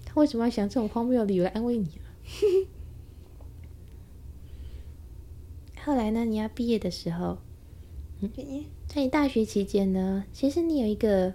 [0.04, 2.68] 她为什么要想这种荒谬的理由来安慰你呢？
[5.84, 7.38] 后来呢，你要毕业的时候，
[8.20, 8.30] 嗯，
[8.86, 11.34] 在你大学期间呢，其实你有一个。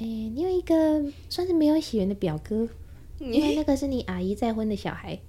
[0.00, 2.66] 哎，你有一个算是没有血缘的表哥，
[3.18, 5.20] 因为那个是你阿姨再婚的小孩，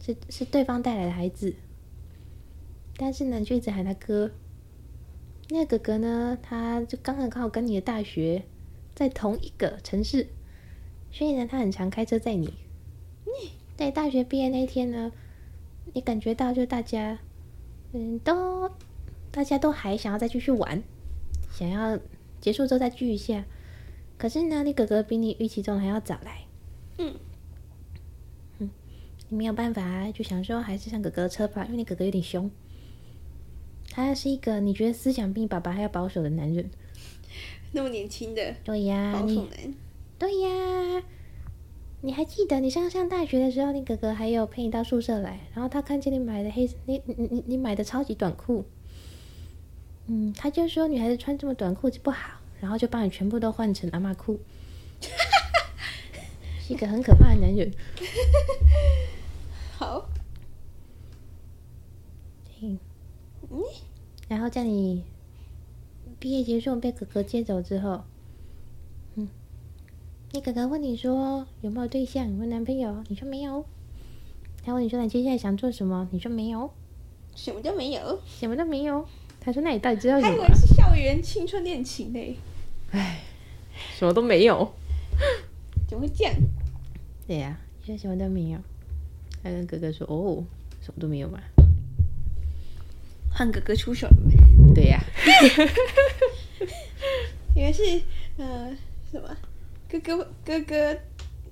[0.00, 1.54] 是是对方带来的孩子，
[2.96, 4.30] 但是呢，就一直喊他哥。
[5.50, 8.44] 那个哥哥呢，他就刚刚刚好跟你的大学
[8.94, 10.28] 在同一个城市，
[11.12, 12.54] 所以呢，他很常开车载你。
[13.76, 15.12] 在大学毕业那一天呢，
[15.92, 17.18] 你感觉到就大家，
[17.92, 18.70] 嗯，都
[19.30, 20.82] 大家都还想要再继续玩，
[21.52, 21.98] 想要
[22.40, 23.44] 结束之后再聚一下。
[24.18, 26.42] 可是呢，你哥哥比你预期中还要早来。
[26.98, 27.14] 嗯，
[28.58, 28.70] 嗯，
[29.28, 32.50] 你没有办法，就想说还是上哥哥的车吧，因为你哥哥有点凶。
[33.90, 36.70] 他是一个你觉得思想比你爸爸还要保守的男人。
[37.72, 39.74] 那么年轻的，对呀，保守男。
[40.18, 41.02] 对呀，
[42.00, 48.64] 你还记得你上上大学的时候，你哥哥还有陪你到宿舍来，然后他看见你买的黑，你你你你买的超级短裤，
[50.06, 52.40] 嗯，他就说女孩子穿这么短裤子不好。
[52.60, 54.38] 然后就把你全部都换成阿妈裤，
[55.00, 55.10] 是
[56.72, 57.70] 一个很可怕的男人。
[59.76, 60.08] 好，
[62.60, 62.78] 嗯，
[64.28, 65.04] 然后在你
[66.18, 68.04] 毕业结束被哥哥接走之后，
[69.16, 69.28] 嗯，
[70.32, 73.04] 你哥哥问你说有没有对象，有没有男朋友？
[73.08, 73.64] 你说没有。
[74.64, 76.08] 他问你说你接下来想做什么？
[76.10, 76.70] 你说没有，
[77.36, 79.06] 什么都没有，什么都没有。
[79.38, 82.36] 他说：“那你到底知道什么？”他以为是校园青春恋情呢。
[82.96, 83.20] 唉，
[83.98, 84.72] 什么都没有，
[85.86, 86.34] 怎么会这样？
[87.26, 88.58] 对呀、啊，现在什么都没有。
[89.42, 90.42] 他跟哥哥说：“哦，
[90.80, 91.38] 什么都没有嘛。”
[93.30, 94.34] 换哥哥出手了没？
[94.74, 95.04] 对呀、啊。
[97.54, 97.82] 原来是
[98.38, 98.74] 呃
[99.12, 99.36] 什么？
[99.90, 100.98] 哥哥哥哥，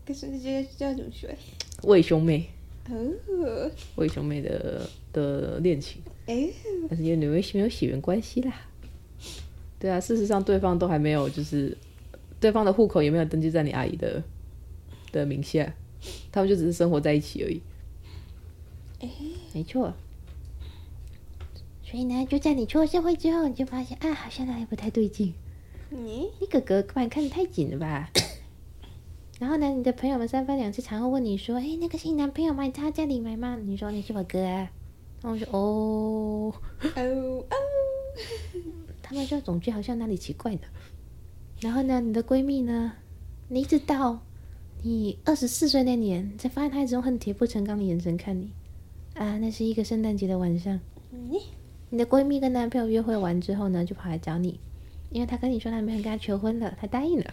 [0.07, 1.29] 可是这叫怎么说？
[1.83, 2.49] 伪兄妹。
[2.89, 3.71] 哦。
[3.97, 6.01] 伪兄妹的的恋情。
[6.27, 6.49] 哎，
[6.89, 8.67] 但是因为你们没有血缘关系啦，
[9.85, 11.77] 对啊，事实上对方都还没有，就是
[12.41, 14.23] 对方的户口也没有登记在你阿姨的
[15.13, 15.75] 的名下，
[16.33, 17.61] 他们就只是生活在一起而已。
[19.01, 19.11] 哎，
[19.53, 19.93] 没错。
[21.83, 25.35] 所以呢，就在你出了社会之后，你就发现啊，好像哪里不太对劲。
[25.91, 28.09] 你你哥哥把你看得太紧了吧？
[29.39, 32.63] 然后呢，你的朋友们三番两次常会问你说：“哎，那个是你男朋友吗？
[32.63, 34.71] 你在他家里买吗？”你说：“你是我哥啊。”
[35.21, 36.55] 然后我说哦
[36.97, 37.55] 哦哦，
[39.15, 40.63] 他们就总觉得好像哪里奇怪的。
[41.61, 42.93] 然后呢，你的闺蜜呢，
[43.49, 44.21] 你一直到
[44.83, 48.51] 你二十四岁那年，才发现她一直用恨铁不成钢的眼神看你。
[49.15, 50.81] 啊，那是一个圣诞节的晚上，
[51.91, 54.59] 你的闺蜜跟男朋友约会完之后呢，就跑来找你，
[55.11, 57.33] 因为她跟你说男朋友跟她求婚了，她答应了。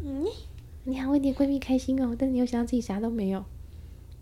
[0.00, 0.30] 你，
[0.84, 3.44] 你好为你的闺蜜开心哦，但是你又想到自己啥都没有。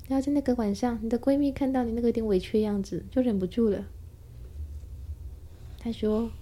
[0.08, 3.86] 然后在那个晚上，你的闺蜜看到你那个有点委屈的样子，就忍不住了。
[5.78, 6.32] 她说：“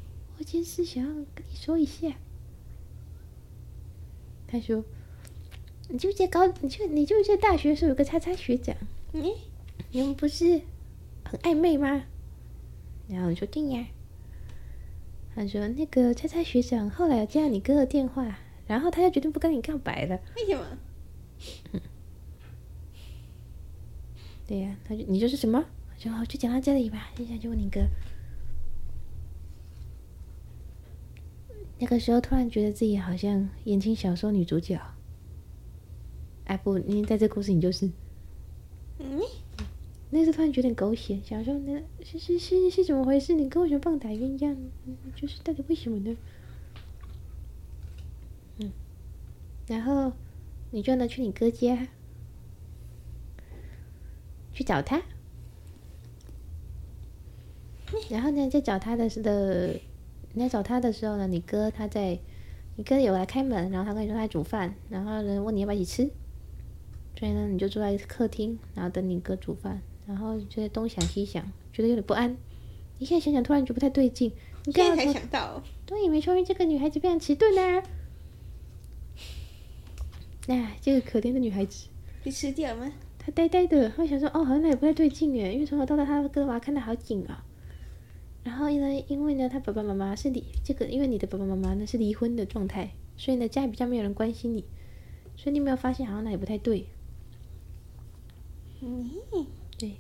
[0.41, 2.17] 我今天是想要跟你说一下。”
[4.49, 4.83] 他说
[5.91, 8.75] ：“你就在高，你就你就在大学的时候有个叉叉学长，
[9.13, 9.35] 你
[9.93, 10.63] 你们不是
[11.25, 12.05] 很暧昧吗？”
[13.07, 13.87] 然后你说：“对呀。”
[15.37, 20.79] 他说：“那个叉叉学长后来有接到你哥的电话，然后他就决定不跟你告白了。”为什么？
[21.73, 21.81] 嗯
[24.47, 25.65] 对呀、啊，他就你就是什么？
[25.99, 27.11] 就就讲到这里吧。
[27.15, 27.83] 接下来就问你哥。
[31.81, 34.81] 那个时候突然觉得自己好像言情小说女主角。
[36.45, 37.91] 哎不，你在这故事你就是。
[38.99, 39.21] 嗯。
[40.11, 43.35] 那时候突然觉得很狗血，想说那是是是是怎么回事？
[43.35, 44.55] 你跟我说棒打鸳鸯，
[45.17, 46.17] 就是到底为什么呢？
[48.59, 48.71] 嗯。
[49.67, 50.13] 然后
[50.71, 51.89] 你就能去你哥家。
[54.53, 55.01] 去找他，
[58.11, 59.81] 然后呢，在找他的时的，
[60.33, 62.19] 你在找他的时候呢，你哥他在，
[62.77, 66.11] 你哥有来开门，然后他跟你说他在煮饭，然后呢问你要不要一起吃，
[67.19, 72.37] 所以呢，你就坐在客厅，然后等你哥煮饭，然后就在东想西想，觉得有点不安。
[72.99, 74.33] 你现在想想，突然觉得不太对劲。
[74.67, 77.83] 你刚刚才想到，对，没错，因为这个女孩子非常迟钝啊。
[80.49, 81.89] 哎，这个可怜的女孩子，
[82.25, 82.93] 你吃掉吗？
[83.19, 87.45] 她呆呆的，她想说，哦，好像也不太对劲耶，因为从小到大，她跟娃看得好紧啊。
[88.43, 94.65] 然后呢，因为呢，他爸爸妈妈是离这个，因为你的爸爸妈妈呢是离婚的状态，所以呢，家里比较没有人关心你，
[95.37, 96.87] 所以你没有发现好像哪里不太对。
[98.81, 99.11] 嗯，
[99.79, 99.97] 对。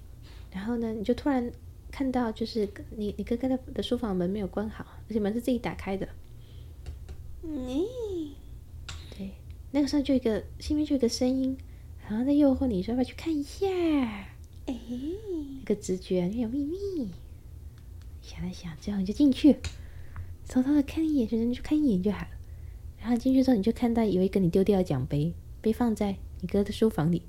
[0.50, 1.52] 然后呢，你就突然
[1.90, 6.08] 看到，就是你你哥哥的的书房门没有关好，而且门是自己打开的。
[7.42, 7.84] 嗯，
[9.16, 9.32] 对。
[9.70, 11.56] 那个时候就一个心里面就有一个声音，
[12.02, 13.66] 好像在诱惑你说要不要去看一下。
[14.66, 14.78] 哎，
[15.58, 17.10] 那个直觉就有秘密。
[18.30, 19.56] 想了想，最后你就进去，
[20.48, 22.28] 偷偷的看一眼，就你就看一眼就好了。
[23.00, 27.22] 然后进去之后，你就看到有一个你丢掉的奖杯，被放在你哥的书房里。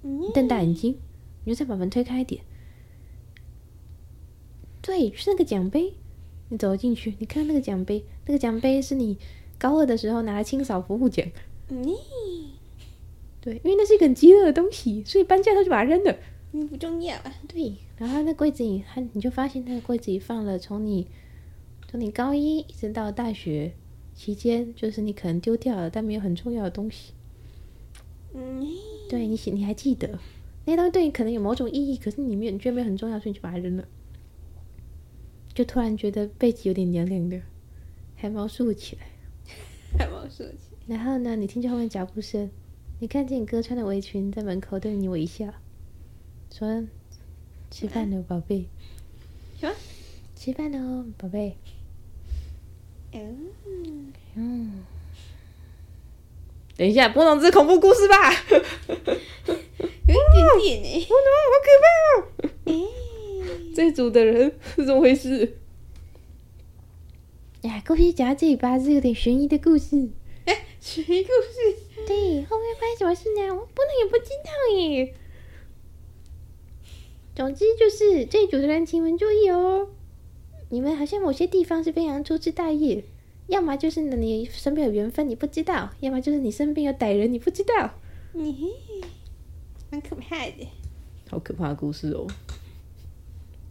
[0.00, 0.98] 你瞪大眼睛，
[1.44, 2.42] 你就再把门推开一点。
[4.80, 5.92] 对，就是那个奖杯。
[6.48, 9.18] 你走进去，你看那个奖杯，那个奖杯是你
[9.58, 11.26] 高二的时候拿来清扫服务奖。
[11.68, 11.84] 嗯，
[13.40, 16.16] 对，因为那是一个很饥饿的东西，所以搬家他就把它扔了。
[16.52, 17.34] 嗯，不重要啊。
[17.48, 17.74] 对。
[17.98, 21.06] 然后那柜子里，他你就发现那个柜子里放了从你
[21.88, 23.72] 从你高一一直到大学
[24.14, 27.14] 期间，就是你可能丢掉了但没有很重要的东西。
[28.34, 28.66] 嗯，
[29.08, 30.18] 对，你你还记得
[30.66, 33.88] 那些东西对你可能有某种意义，可是你没有你觉得没有很重要，所以你就把它扔了。
[35.54, 37.40] 就突然觉得背脊有点凉凉的，
[38.16, 39.06] 汗毛竖起来，
[39.98, 40.96] 汗毛竖起来。
[40.96, 42.50] 然后呢，你听见后面脚步声，
[42.98, 45.54] 你看见你哥穿的围裙在门口对你微笑，
[46.50, 46.84] 说。
[47.70, 48.66] 吃饭了，宝贝。
[49.60, 49.74] 什么？
[50.34, 51.56] 吃饭了，宝贝。
[53.12, 53.52] 嗯
[54.34, 54.84] 嗯。
[56.76, 58.30] 等一下，不能是恐怖故事吧？
[60.06, 60.14] 有
[60.60, 61.08] 一点点 好
[61.64, 62.72] 可怕
[63.74, 65.58] 这组的人是怎么回事？
[67.62, 70.10] 呀，故事讲到这里吧，是有点悬疑的故事。
[70.44, 71.76] 哎，悬疑故事。
[72.06, 73.54] 对，后面发生什么事呢？
[73.54, 75.14] 我不能也不知道耶。
[77.36, 79.88] 总之就是这一组的人，请你们注意哦。
[80.70, 83.04] 你们好像某些地方是非常粗枝大叶，
[83.46, 87.90] 要么就是你身边有缘分，你不知道；要么就是你身边有歹人，你不知道。
[88.32, 88.72] 你
[89.90, 90.66] 蛮可怕的，
[91.28, 92.26] 好可怕的故事哦！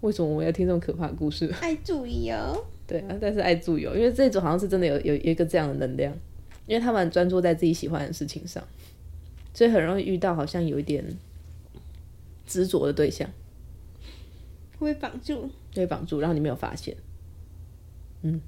[0.01, 1.51] 为什么我要听这种可怕的故事？
[1.59, 2.63] 爱注意哦。
[2.85, 6.13] 对啊，但是爱注意哦，因为这组好像是真的有有一个这样的能量，
[6.67, 8.63] 因为他们专注在自己喜欢的事情上，
[9.55, 11.03] 所以很容易遇到好像有一点
[12.45, 13.27] 执着的对象。
[14.79, 16.95] 会绑住，对，绑住，然后你没有发现，
[18.21, 18.41] 嗯，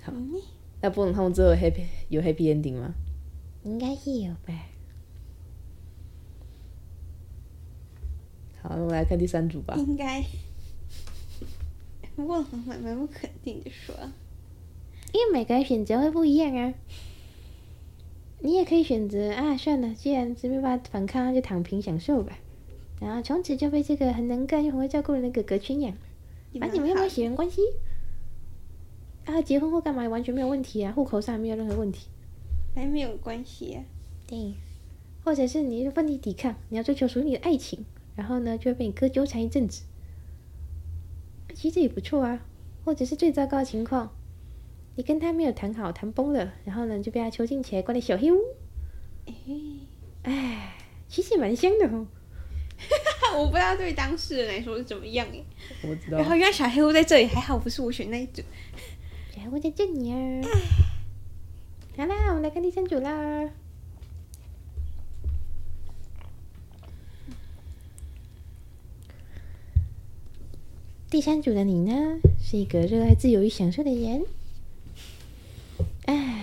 [0.00, 0.32] 好，嗯、
[0.80, 2.94] 那不能他们最后 happy 有 happy ending 吗？
[3.64, 4.66] 应该是有吧。
[8.62, 9.74] 好，我们来看第三组吧。
[9.76, 10.24] 应该，
[12.16, 13.94] 不过蛮蛮不肯定的说，
[15.12, 16.74] 因为每个人选择会不一样啊。
[18.40, 22.38] 你也可以选择啊，算了，既然没办法反抗，就躺平享受吧。
[23.02, 25.92] 然后从此就被这个很能干又很会照顾人的哥哥圈养，
[26.58, 27.60] 反正你们又没有血缘关系，
[29.24, 32.06] 然后结婚后干嘛也完全没有问题啊，户口上没有任何问题，
[32.76, 33.82] 还没有关系啊。
[34.26, 34.54] 对，
[35.24, 37.84] 或者是你奋力抵抗，你要追求属于你的爱情，
[38.14, 39.82] 然后呢就会被你哥纠缠一阵子，
[41.54, 42.46] 其实也不错啊。
[42.84, 44.10] 或者是最糟糕的情况，
[44.96, 48.38] 你跟他没有谈好，谈崩了，然后呢就被他囚禁起来，关在小黑屋。
[50.24, 50.74] 哎，
[51.06, 52.08] 其实也蛮香的哦。
[53.34, 55.42] 我不知道对当事人来说是怎么样哎。
[55.82, 56.18] 我知道。
[56.18, 58.42] 然后原来小黑屋在这里，还好不是我选那一组。
[59.34, 60.16] 小黑屋在这里啊。
[61.96, 63.50] 好啦，我们来看第三组啦。
[71.10, 74.24] 第三组的你呢，是一个热爱自由与享受的人。
[76.06, 76.41] 哎。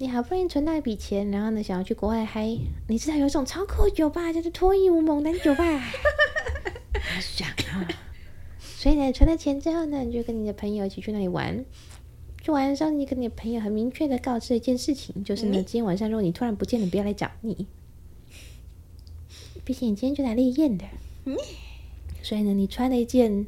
[0.00, 2.56] 你好不容易存到一笔钱，然后呢，想要去国外嗨，
[2.88, 7.86] 你知道有一种超酷酒吧，叫做脱衣舞猛男酒吧， 好爽啊！
[8.58, 11.66] 所以呢，存了钱之后呢，你就跟你的朋友一起去那里玩。
[12.42, 17.66] 去玩的时候，你跟你的朋友很明确的告知一件事情，就是呢，今天晚上如果你突然不见了，不要来找你。
[19.66, 20.86] 毕竟你今天就来烈焰的。
[22.22, 23.44] 所以呢，你穿了一件，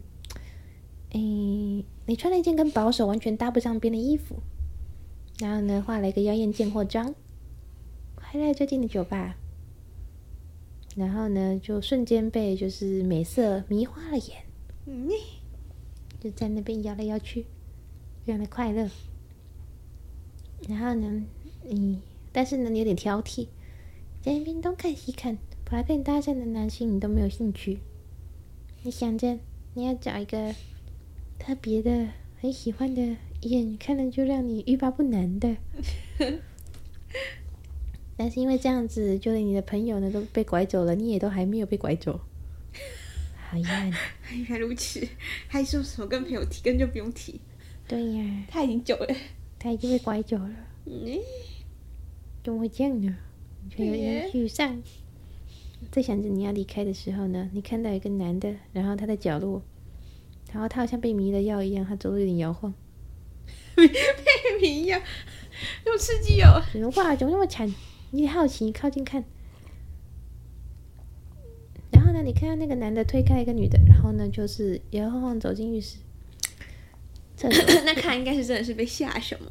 [1.12, 4.42] 哎，你穿了一件跟保守完全搭不上边的衣服。
[5.43, 7.12] 然后呢，画了一个妖艳贱货妆，
[8.14, 9.34] 回来最近的酒吧。
[10.95, 14.45] 然后呢，就瞬间被就是美色迷花了眼，
[14.86, 15.09] 嗯，
[16.20, 17.45] 就在那边摇来摇去，
[18.24, 18.88] 非常的快乐。
[20.68, 21.24] 然后呢，
[21.64, 21.99] 你
[22.30, 23.49] 但是呢，你有点挑剔，
[24.22, 27.80] 在那边东看西看，跑来跟你搭讪的男性你都没有兴趣。
[28.84, 29.40] 你想着
[29.74, 30.55] 你要找一个
[31.36, 35.57] 特别的、很喜欢的，眼看了就让你欲罢不能的。
[38.16, 42.20] 但是因为这样子，就连你的朋友呢都被拐走了，你也都还没有被拐走。
[43.49, 43.93] 好遗憾，
[44.30, 45.07] 原来如此，
[45.49, 47.40] 还说什么跟朋友提，根本就不用提。
[47.88, 49.14] 对呀，他已经走了，
[49.59, 50.51] 他已经被拐走了。
[50.86, 51.18] 嗯，
[52.43, 53.16] 怎么会这样呢？
[53.70, 54.82] 却有点沮丧。
[55.90, 59.62] 在想着你要离开的时候呢，你看到一个男的，然后他在角落，
[60.53, 62.72] 然后他好像被迷了药一样，他走路有点摇晃，
[63.77, 65.01] 被迷药，
[65.85, 66.62] 那么刺激哦！
[66.97, 67.73] 哇，怎么那么惨？
[68.11, 69.25] 你好奇，你靠近看。
[71.93, 75.97] 然后呢，你看到那个男的推开一个女的，然后呢，就是摇摇晃晃走进浴室。
[77.85, 79.49] 那看应该是真的是被吓什么？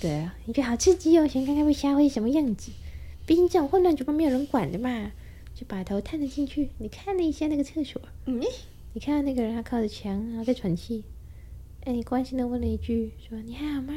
[0.00, 2.70] 对啊，你觉得好刺激哦，想看看被吓会什么样子。
[3.26, 5.10] 毕竟这种混乱酒吧没有人管的嘛，
[5.54, 6.70] 就把头探了进去。
[6.78, 8.42] 你看了一下那个厕所，嗯，
[8.92, 11.04] 你看到那个人他靠着墙，然后在喘气。
[11.84, 13.92] 哎，你关心的问了一句，说你还好吗？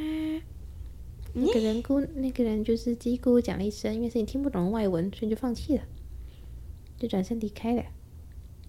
[1.34, 5.84] 那个人咕，那个人就是叽咕讲了一声，因为是你听不懂的外文，所以你就放弃了，
[6.98, 7.84] 就转身离开了。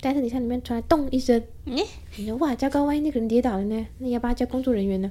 [0.00, 1.76] 但是你看里面传来咚一声，嗯，
[2.16, 3.86] 你说哇，糟糕，万一那个人跌倒了呢？
[3.98, 5.10] 那要不要叫工作人员呢？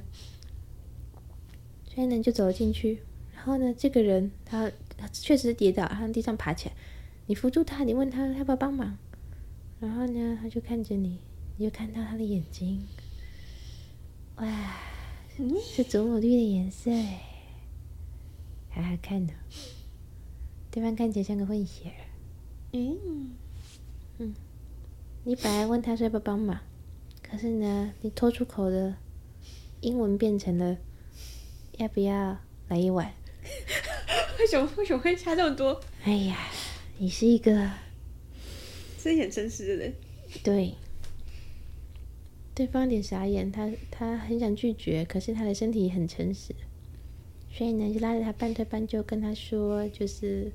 [1.84, 3.00] 所以呢，就走了进去。
[3.34, 6.74] 然后呢，这个人他他确实跌倒，他从地上爬起来，
[7.26, 8.96] 你扶住他，你问他要不要帮忙。
[9.80, 11.18] 然后呢，他就看着你，
[11.58, 12.82] 你就看到他的眼睛，
[14.40, 14.76] 哇，
[15.60, 16.90] 是祖母绿的颜色，
[18.70, 19.34] 好好看的。
[20.70, 21.98] 对方看起来像个混血儿，
[22.72, 23.30] 嗯
[24.18, 24.34] 嗯。
[25.24, 26.60] 你本来问他说要不要帮忙，
[27.22, 28.94] 可是呢，你脱出口的
[29.80, 30.76] 英文变成了
[31.78, 33.12] 要不要来一碗？
[34.38, 35.80] 为什么为什么会差这么多？
[36.04, 36.48] 哎呀，
[36.98, 37.50] 你是一个
[39.02, 39.94] 真的很诚实的人。
[40.44, 40.74] 对，
[42.58, 46.52] 对方有点傻眼，他他很想拒绝，可是他的身体很诚实，
[47.52, 50.50] 所以呢，就拉着他半推半就跟他说，就是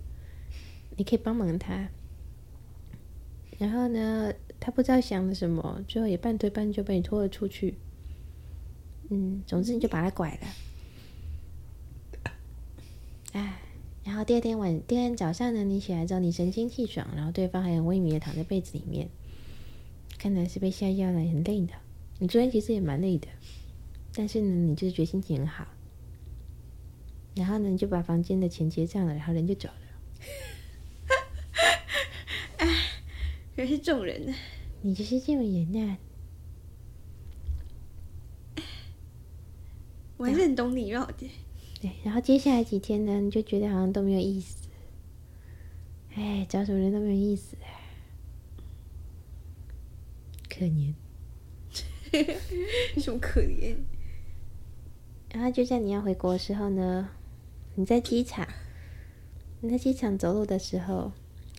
[0.97, 1.87] 你可以帮忙他，
[3.57, 4.33] 然后呢。
[4.65, 7.75] 他不知道想了什么，最后也半推半就被你拖了出去。
[9.09, 12.31] 嗯，总之你就把他拐了。
[13.33, 13.59] 哎，
[14.05, 19.09] 然后第二天晚，第二天早上呢，你起来之后你神清气爽，然后对方还很萎靡的躺在被子里面，
[20.17, 21.73] 看来是被下药了，很累的。
[22.23, 23.27] 你昨天其实也蛮累的，
[24.15, 25.67] 但是呢，你就是觉得心情很好。
[27.35, 29.75] 然后呢，你就把房间的钱结账了，然后人就走了。
[33.57, 34.33] 原来是这种人呢，
[34.83, 35.97] 你就是这种人呐、啊。
[40.15, 41.29] 我还是很懂礼貌的。
[41.81, 44.69] 对，然后接下来几天呢，你就觉得好像都没有意思。
[46.15, 47.57] 哎，找什么人都没有意思，
[50.47, 50.93] 可怜。
[52.95, 53.75] 有 什么可怜？
[55.33, 57.09] 然后就在你要回国的时候呢，
[57.75, 58.47] 你在机场，
[59.61, 61.11] 你在机场走路的时候。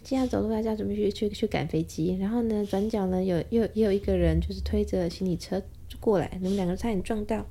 [0.07, 2.14] 这样走路，大家准备去去去赶飞机。
[2.20, 5.62] 然后呢，转角呢有又也有一个人，就是推着行李车
[5.98, 7.46] 过来，你们两个差点撞到。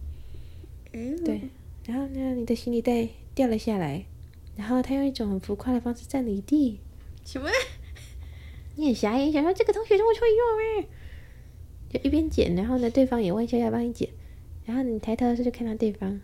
[0.91, 1.41] 嗯，对。
[1.87, 4.05] 然后呢，你的行李袋掉了下来，
[4.55, 6.79] 然后他用一种很浮夸的方式站了一地。
[7.25, 7.49] 什么？
[8.75, 10.87] 你很傻眼，想说这个同学这么会用吗？
[11.93, 14.09] 就一边捡，然后呢，对方也弯下腰帮你捡。
[14.65, 16.19] 然后你抬头的时候就看到对方，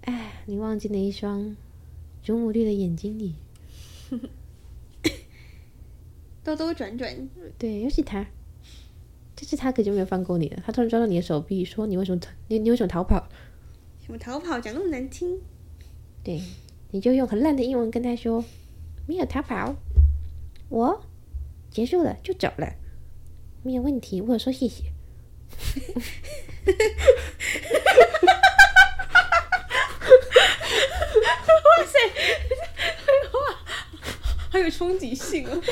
[0.00, 1.56] 哎，你望进了一双
[2.22, 3.36] 祖母绿的眼睛里。
[6.42, 7.28] 兜兜转转，
[7.58, 8.26] 对，尤其他，
[9.36, 10.60] 这次他可就没有放过你了。
[10.64, 12.30] 他突然抓到你的手臂，说：“你为什么逃？
[12.48, 13.28] 你你为什么逃跑？
[14.04, 14.58] 什么逃跑？
[14.58, 15.38] 讲那么难听。”
[16.24, 16.42] 对，
[16.90, 18.44] 你就用很烂的英文跟他说
[19.06, 19.76] ：“没有逃跑，
[20.70, 21.04] 我
[21.70, 22.74] 结束了就走了，
[23.62, 24.84] 没有问题。”我有说谢谢。
[31.46, 31.98] 哇塞，
[33.06, 33.38] 废话，
[34.50, 35.62] 还有冲击性哦。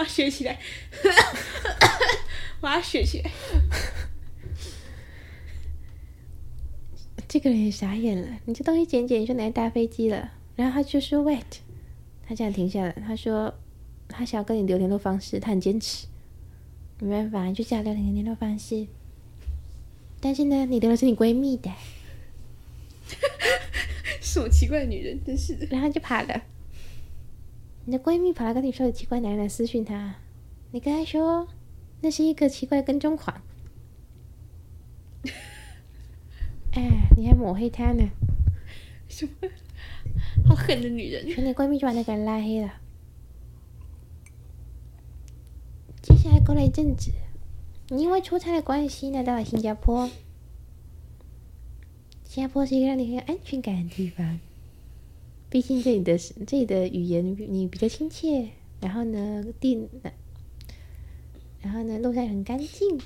[0.10, 0.58] 学起来，
[2.60, 3.30] 把它学起来。
[7.30, 8.26] 这个人也傻眼了。
[8.44, 10.32] 你这东西捡捡，你说来搭飞机了。
[10.56, 11.60] 然后他就说：“Wait。”
[12.26, 13.54] 他这样停下来，他说
[14.10, 16.08] ：“他想要跟你留联络方式，他很坚持。
[16.98, 18.84] 没办法，就这样留你的联络方式。
[20.20, 21.70] 但是呢，你留的是你闺蜜的。
[24.20, 25.68] 什么奇怪的女人，真是的。
[25.70, 26.42] 然后就跑了。
[27.84, 30.16] 你的闺蜜跑来跟你说有奇怪男人来私讯她，
[30.72, 31.46] 你跟她说
[32.00, 33.40] 那是一个奇怪跟踪狂。
[36.72, 38.10] 哎，你还抹黑他呢？
[39.06, 39.48] 什么？
[40.46, 41.30] 好狠的女人！
[41.30, 42.72] 说你闺蜜就把那个人拉黑了。
[46.00, 47.12] 接下来过了一阵子，
[47.88, 50.08] 你因为出差的关系来到了新加坡。
[52.24, 54.40] 新加坡是一个让你很有安全感的地方，
[55.50, 58.48] 毕竟这里的这里的语言你比较亲切，
[58.80, 59.86] 然后呢地，
[61.60, 62.98] 然后呢路上也很干净。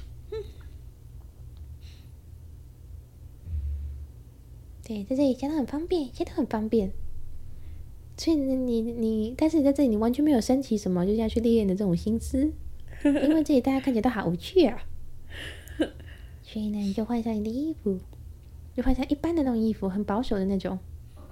[4.85, 6.93] 对，在这里交通很方便，一切都很方便。
[8.17, 12.53] 所以呢，你你，但是你在这里，你完全没有升起什么就是要去历练的这种心思，
[13.03, 14.79] 因为这里大家看起来都好无趣啊。
[16.43, 17.99] 所以呢，你就换上你的衣服，
[18.77, 20.79] 就换上一般的那种衣服，很保守的那种，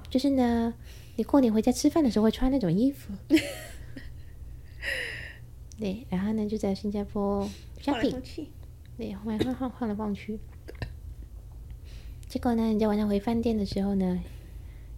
[0.08, 0.74] 就是呢，
[1.16, 3.12] 你过年回家吃饭的时候会穿那种衣服。
[5.78, 7.48] 对，然后呢，就在新加坡
[7.80, 8.16] shopping，
[8.96, 10.40] 对，晃来晃晃来晃去。
[12.32, 14.18] 结果呢，你在晚上回饭店的时候呢，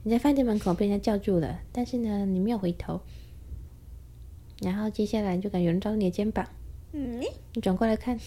[0.04, 3.00] 你在饭店门口被人家叫住了，但是呢，你没有回头。
[4.60, 6.48] 然后接下来就感觉有人抓住你的肩膀，
[6.92, 7.20] 嗯，
[7.54, 8.20] 你转过来看，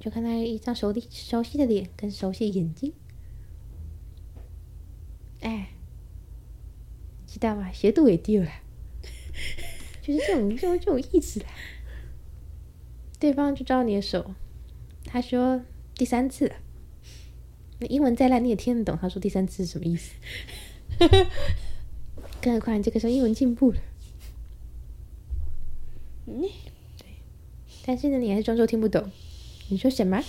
[0.00, 2.94] 就看到一张熟的熟悉的脸跟熟悉的眼睛。
[5.42, 5.68] 哎，
[7.26, 7.70] 知道吗？
[7.70, 8.48] 鞋度也丢了，
[10.00, 11.46] 就是这种这种这种意思啦。
[13.20, 14.34] 对方就抓你的手，
[15.04, 15.60] 他说
[15.94, 16.54] 第三次了。
[17.86, 20.12] 英文再烂你也听得懂，他说第三次是什么意思？
[22.40, 23.78] 更何况这个时候英文进步了。
[26.26, 26.40] 嗯，
[26.98, 27.06] 对。
[27.84, 29.10] 但是呢，你还是装作听不懂。
[29.68, 30.22] 你说什么？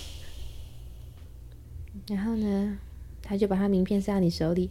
[2.07, 2.77] 然后呢，
[3.21, 4.69] 他就把他名片塞到你手里。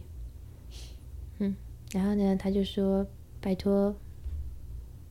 [1.39, 1.55] 嗯，
[1.91, 3.05] 然后呢，他就说
[3.41, 3.95] ：“拜托，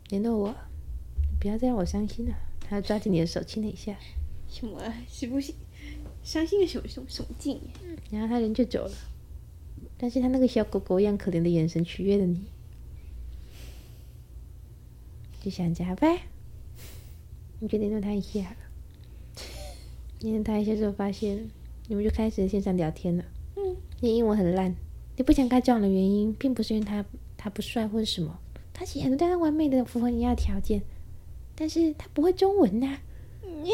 [0.08, 0.54] 联络我，
[1.40, 2.34] 不要再让我伤心了。”
[2.66, 3.96] 他抓紧你的手亲了一下。
[4.48, 4.80] 什么？
[5.08, 5.52] 是不是？
[6.24, 7.60] 伤心的什么什么什么劲？
[8.10, 8.92] 然后他人就走了，
[9.98, 12.40] 但是他那个小狗狗一样可怜的眼神取悦了你，
[15.42, 16.22] 就想加呗。
[17.60, 18.56] 你就联络他一下，
[20.20, 21.48] 联络他一下之后发现，
[21.88, 23.24] 你们就开始线上聊天了。
[23.56, 24.74] 嗯，你英文很烂，
[25.16, 27.04] 你不想跟他交往的原因，并不是因为他
[27.36, 28.38] 他不帅或者什么，
[28.72, 30.82] 他其实很多他完美的符合你要的条件，
[31.54, 33.00] 但是他不会中文呐、啊。
[33.42, 33.64] 嗯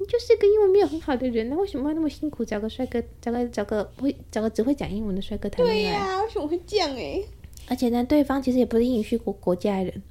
[0.00, 5.98] 你就是一个英文没有很好的人，那为什么要那么辛苦找个帅哥，找个找个会找个只会讲英文的帅哥谈恋爱？
[5.98, 7.20] 对呀、啊，为什么会这样哎？
[7.66, 10.02] 而且呢，对方其实也不是英语系国国家人，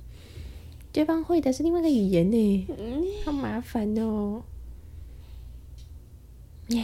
[0.92, 4.44] 对方会的是另外一个语言呢，嗯，好麻烦哦。
[6.68, 6.84] 耶，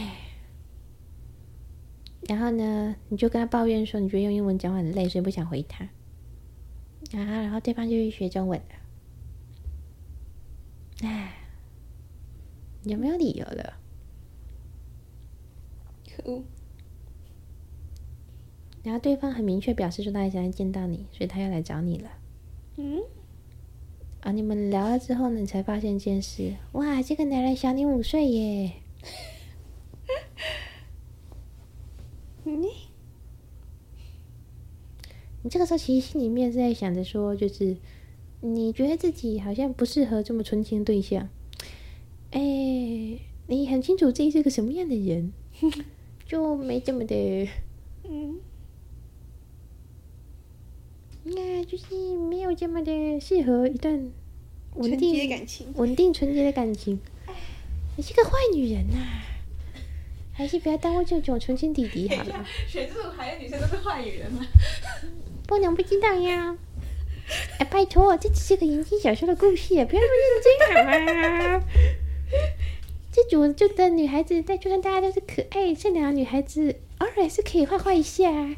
[2.26, 5.84] 然后呢，你就跟他抱怨说，你觉得用英文讲话很累，所以不想回他。
[5.84, 8.74] 啊，然后对方就去学中文了。
[11.06, 11.43] 哎。
[12.84, 13.74] 有没有理由了？
[16.06, 16.42] 可恶！
[18.82, 22.10] 然后对方很明确表示说他也想要见到你，所以他要来找你了。
[22.76, 23.00] 嗯？
[24.20, 26.54] 啊，你们聊了之后呢，你才发现一件事。
[26.72, 28.72] 哇，这个男人小你五岁耶！
[32.44, 32.68] 你，
[35.42, 37.76] 你这个时候其实心里面是在想着说，就是
[38.40, 41.28] 你觉得自己好像不适合这么纯情的对象。
[42.34, 42.40] 哎，
[43.46, 45.32] 你很清楚自己是个什么样的人，
[46.26, 47.48] 就没这么的，
[48.02, 48.40] 嗯，
[51.22, 54.10] 那就是没有这么的适合一段
[54.74, 56.98] 稳定的感情，稳定纯洁的感情。
[57.96, 59.22] 你是个坏女人呐、啊，
[60.32, 62.44] 还是不要耽误这种纯情弟弟好了。
[62.66, 64.44] 选这种牌的女生都是坏女人吗？
[65.46, 66.58] 不能不知道呀。
[67.60, 71.64] 哎，拜托，这只是个言情小说的故事，不要那么认真好吗？
[73.14, 78.56] 这组就的女孩子，但就算大家都是可爱善良的女孩子，偶尔是可以画画一下。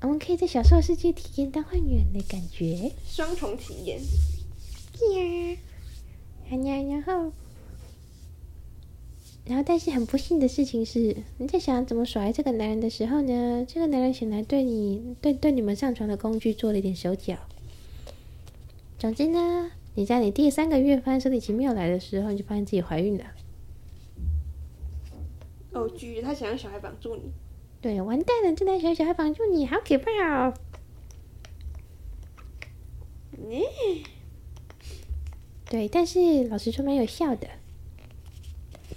[0.00, 4.00] 我们可以在小说世界体验当坏女人的感觉，双重体验。
[5.14, 5.56] 呀，
[6.50, 7.32] 呀，然后，
[9.44, 17.36] 然后，但是很不幸的事情是，你在想怎么甩这个男人的时候呢，这个男人显然对你对对你们上床的工具做了一点手脚。
[18.98, 19.70] 总之呢。
[19.96, 23.24] 你在你第三个月发现生理期没有来的时候，你就发现自己怀孕了。
[26.22, 27.32] 他想要小孩绑住你。
[27.80, 30.10] 对，完蛋了，这男小小孩绑住你，好可怕
[30.48, 30.54] 哦！
[33.38, 33.62] 嗯。
[35.64, 37.48] 对，但是老实说蛮有效的。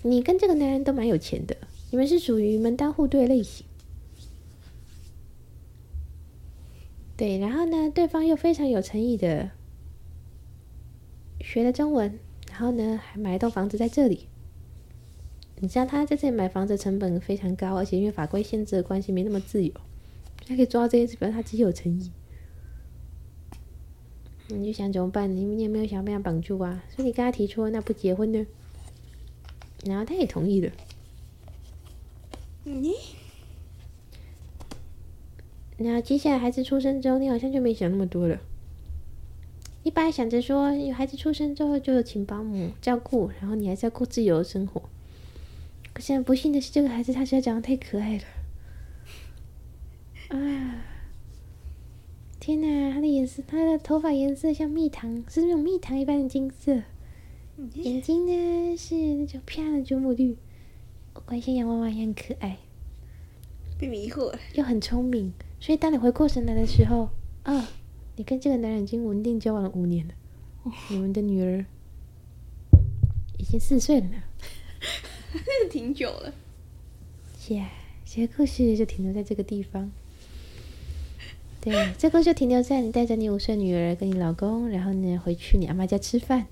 [0.01, 1.55] 你跟这个男人都蛮有钱的，
[1.91, 3.65] 你们是属于门当户对类型。
[7.15, 9.51] 对，然后呢，对方又非常有诚意的。
[11.39, 12.19] 学了中文，
[12.49, 14.27] 然后呢，还买一栋房子在这里。
[15.63, 19.71] 你知道他在这里买房子成本非常高，而且因为法规限制的关系，没那么自由。
[20.45, 22.11] 他可以做到这件事，表示他极有诚意。
[24.49, 25.33] 你就想怎么办？
[25.33, 26.83] 你你有没有想要被他绑住啊？
[26.93, 28.45] 所以你跟他提出，那不结婚呢？
[29.85, 30.69] 然后他也同意了。
[32.65, 32.95] 你，
[35.77, 38.37] 然后接下来孩子出生之后，你好像就没想那么多了。
[39.83, 44.89] 你本来想着说，有孩子出生之后就请保姆照顾，然后你还是要过自由的生活。
[45.93, 48.23] 可现在不幸的是，这个孩子他实在长得太可爱了。
[50.29, 50.85] 啊！
[52.39, 56.81] 天哪，他的颜色，他的头发颜色像蜜糖，是那种蜜糖一般的金色。
[57.75, 60.35] 眼睛呢是那种漂亮的祖母绿。
[61.13, 62.57] 我怪像洋娃娃一样可爱，
[63.77, 67.09] 被迷惑了，又很聪明，所以当你回过神来的时候，
[67.43, 67.67] 啊、哦，
[68.15, 70.13] 你跟这个男人已经稳定交往了五年了，
[70.63, 71.63] 哦、你们的女儿
[73.37, 74.15] 已经四岁了呢，
[75.71, 76.33] 挺久了。
[77.39, 77.69] 是啊，
[78.05, 79.91] 这个故事就停留在这个地方。
[81.61, 86.47] 对，这个就停留在你带着你五岁女儿跟你老公，然后呢回去你阿妈家吃饭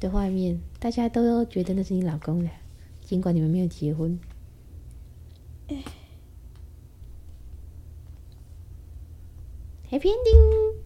[0.00, 2.50] 的画面，大家都觉得那是你老公的。
[3.04, 4.18] 尽管你们没有结婚
[9.90, 10.76] ，Happy Ending。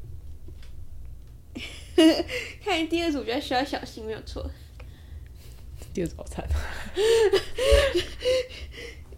[2.65, 4.51] 看第二组，我觉得需要小心，没有错。
[5.97, 6.47] 第二组好惨。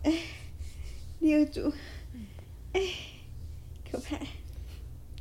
[0.05, 0.15] 哎，
[1.19, 1.73] 第二组，
[2.73, 2.81] 哎，
[3.91, 4.17] 可怕。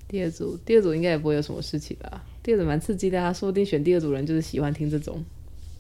[0.08, 2.24] 第二组，第二组应该也不会有什么事情吧？
[2.44, 5.26] 第二组蛮刺激的啊，说不定选第二组人就是喜欢听这种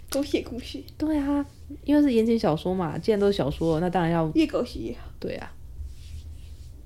[0.09, 0.84] 狗血故事。
[0.97, 1.45] 对啊。
[1.84, 5.01] 因为是言情小说嘛，既然都是小说，那当然要越狗血越好。
[5.19, 5.53] 对啊，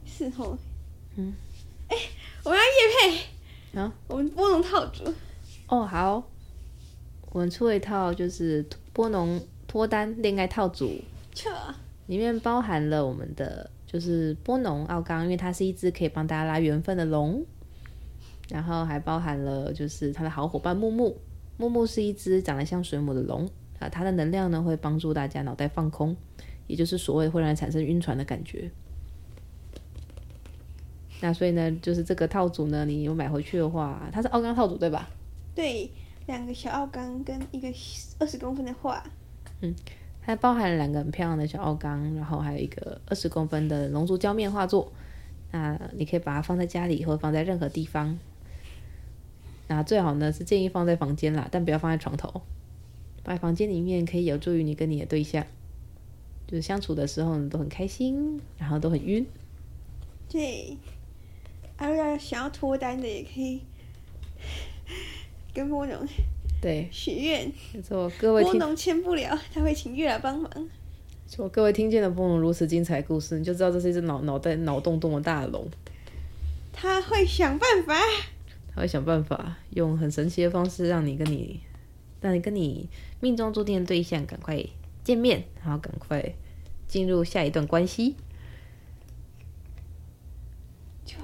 [0.06, 0.58] 是吼。
[1.16, 1.34] 嗯，
[1.88, 2.04] 哎、欸，
[2.44, 3.16] 我们要夜
[3.72, 5.06] 配啊，我们波龙套组。
[5.68, 6.30] 哦，好，
[7.32, 11.00] 我们出了一套就是波农脱单恋爱套组，
[12.08, 17.46] 里面包含了我们的就是波农奥刚，因为它是一只可以帮大家拉缘分的龙，
[18.50, 21.18] 然后还包含了就是他的好伙伴木木，
[21.58, 23.50] 木木是一只长得像水母的龙。
[23.80, 26.16] 啊，它的能量呢会帮助大家脑袋放空，
[26.68, 28.70] 也就是所谓会让人产生晕船的感觉。
[31.20, 35.10] 那所以呢，就是这个套组呢，你有买回去的话，它是奥刚套组对吧？
[35.56, 35.90] 对，
[36.32, 37.68] 两个小奥缸跟一个
[38.20, 39.04] 二十公分的画。
[39.60, 39.76] 嗯，
[40.22, 44.92] 它包含了两个很漂亮的小奥缸，然后还有一个二十公分的龙珠胶面画作。
[45.52, 48.18] 那你可以把它放在家里，或者放在任何地方。
[49.68, 52.42] 那最好呢是建议放在房间啦，但不要放在床头。
[53.24, 55.46] 放在房间里面可以有助于你跟你的对象，
[56.48, 59.26] 就是相处的时候你都很开心，然后都很晕。
[60.30, 60.78] 对，
[61.78, 63.62] 如果想要脱单的也可以
[65.54, 66.08] 跟波农
[66.62, 67.52] 对许愿。
[67.74, 70.50] 没错，各位波农签不了，他会请月老帮忙。
[71.28, 75.68] 说各位听见了波农如此精彩故事，你就知道这是一只脑脑袋脑洞洞的大龙。
[76.74, 77.96] 他会想办法，
[78.74, 81.60] 他会想办法用很神奇的方式让你跟你。
[82.22, 82.88] 让你跟你
[83.20, 84.64] 命中注定的对象赶快
[85.04, 86.36] 见面，然后赶快
[86.88, 88.16] 进入下一段关系，
[91.04, 91.16] 就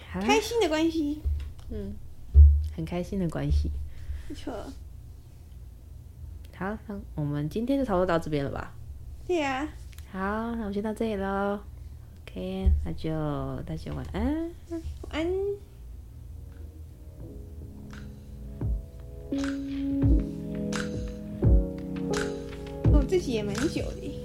[0.00, 1.20] 开心的关系，
[1.70, 1.92] 嗯，
[2.76, 3.70] 很开心的关系，
[4.28, 4.52] 没错。
[6.54, 8.72] 好，那我们今天就讨论到这边了吧？
[9.26, 9.68] 对呀、啊。
[10.12, 11.58] 好，那我们先到这里喽。
[12.22, 13.10] OK，那就
[13.62, 14.50] 大家晚安。
[14.70, 15.26] 晚安。
[19.32, 20.70] 嗯，
[22.92, 24.15] 哦，这集也蛮久的。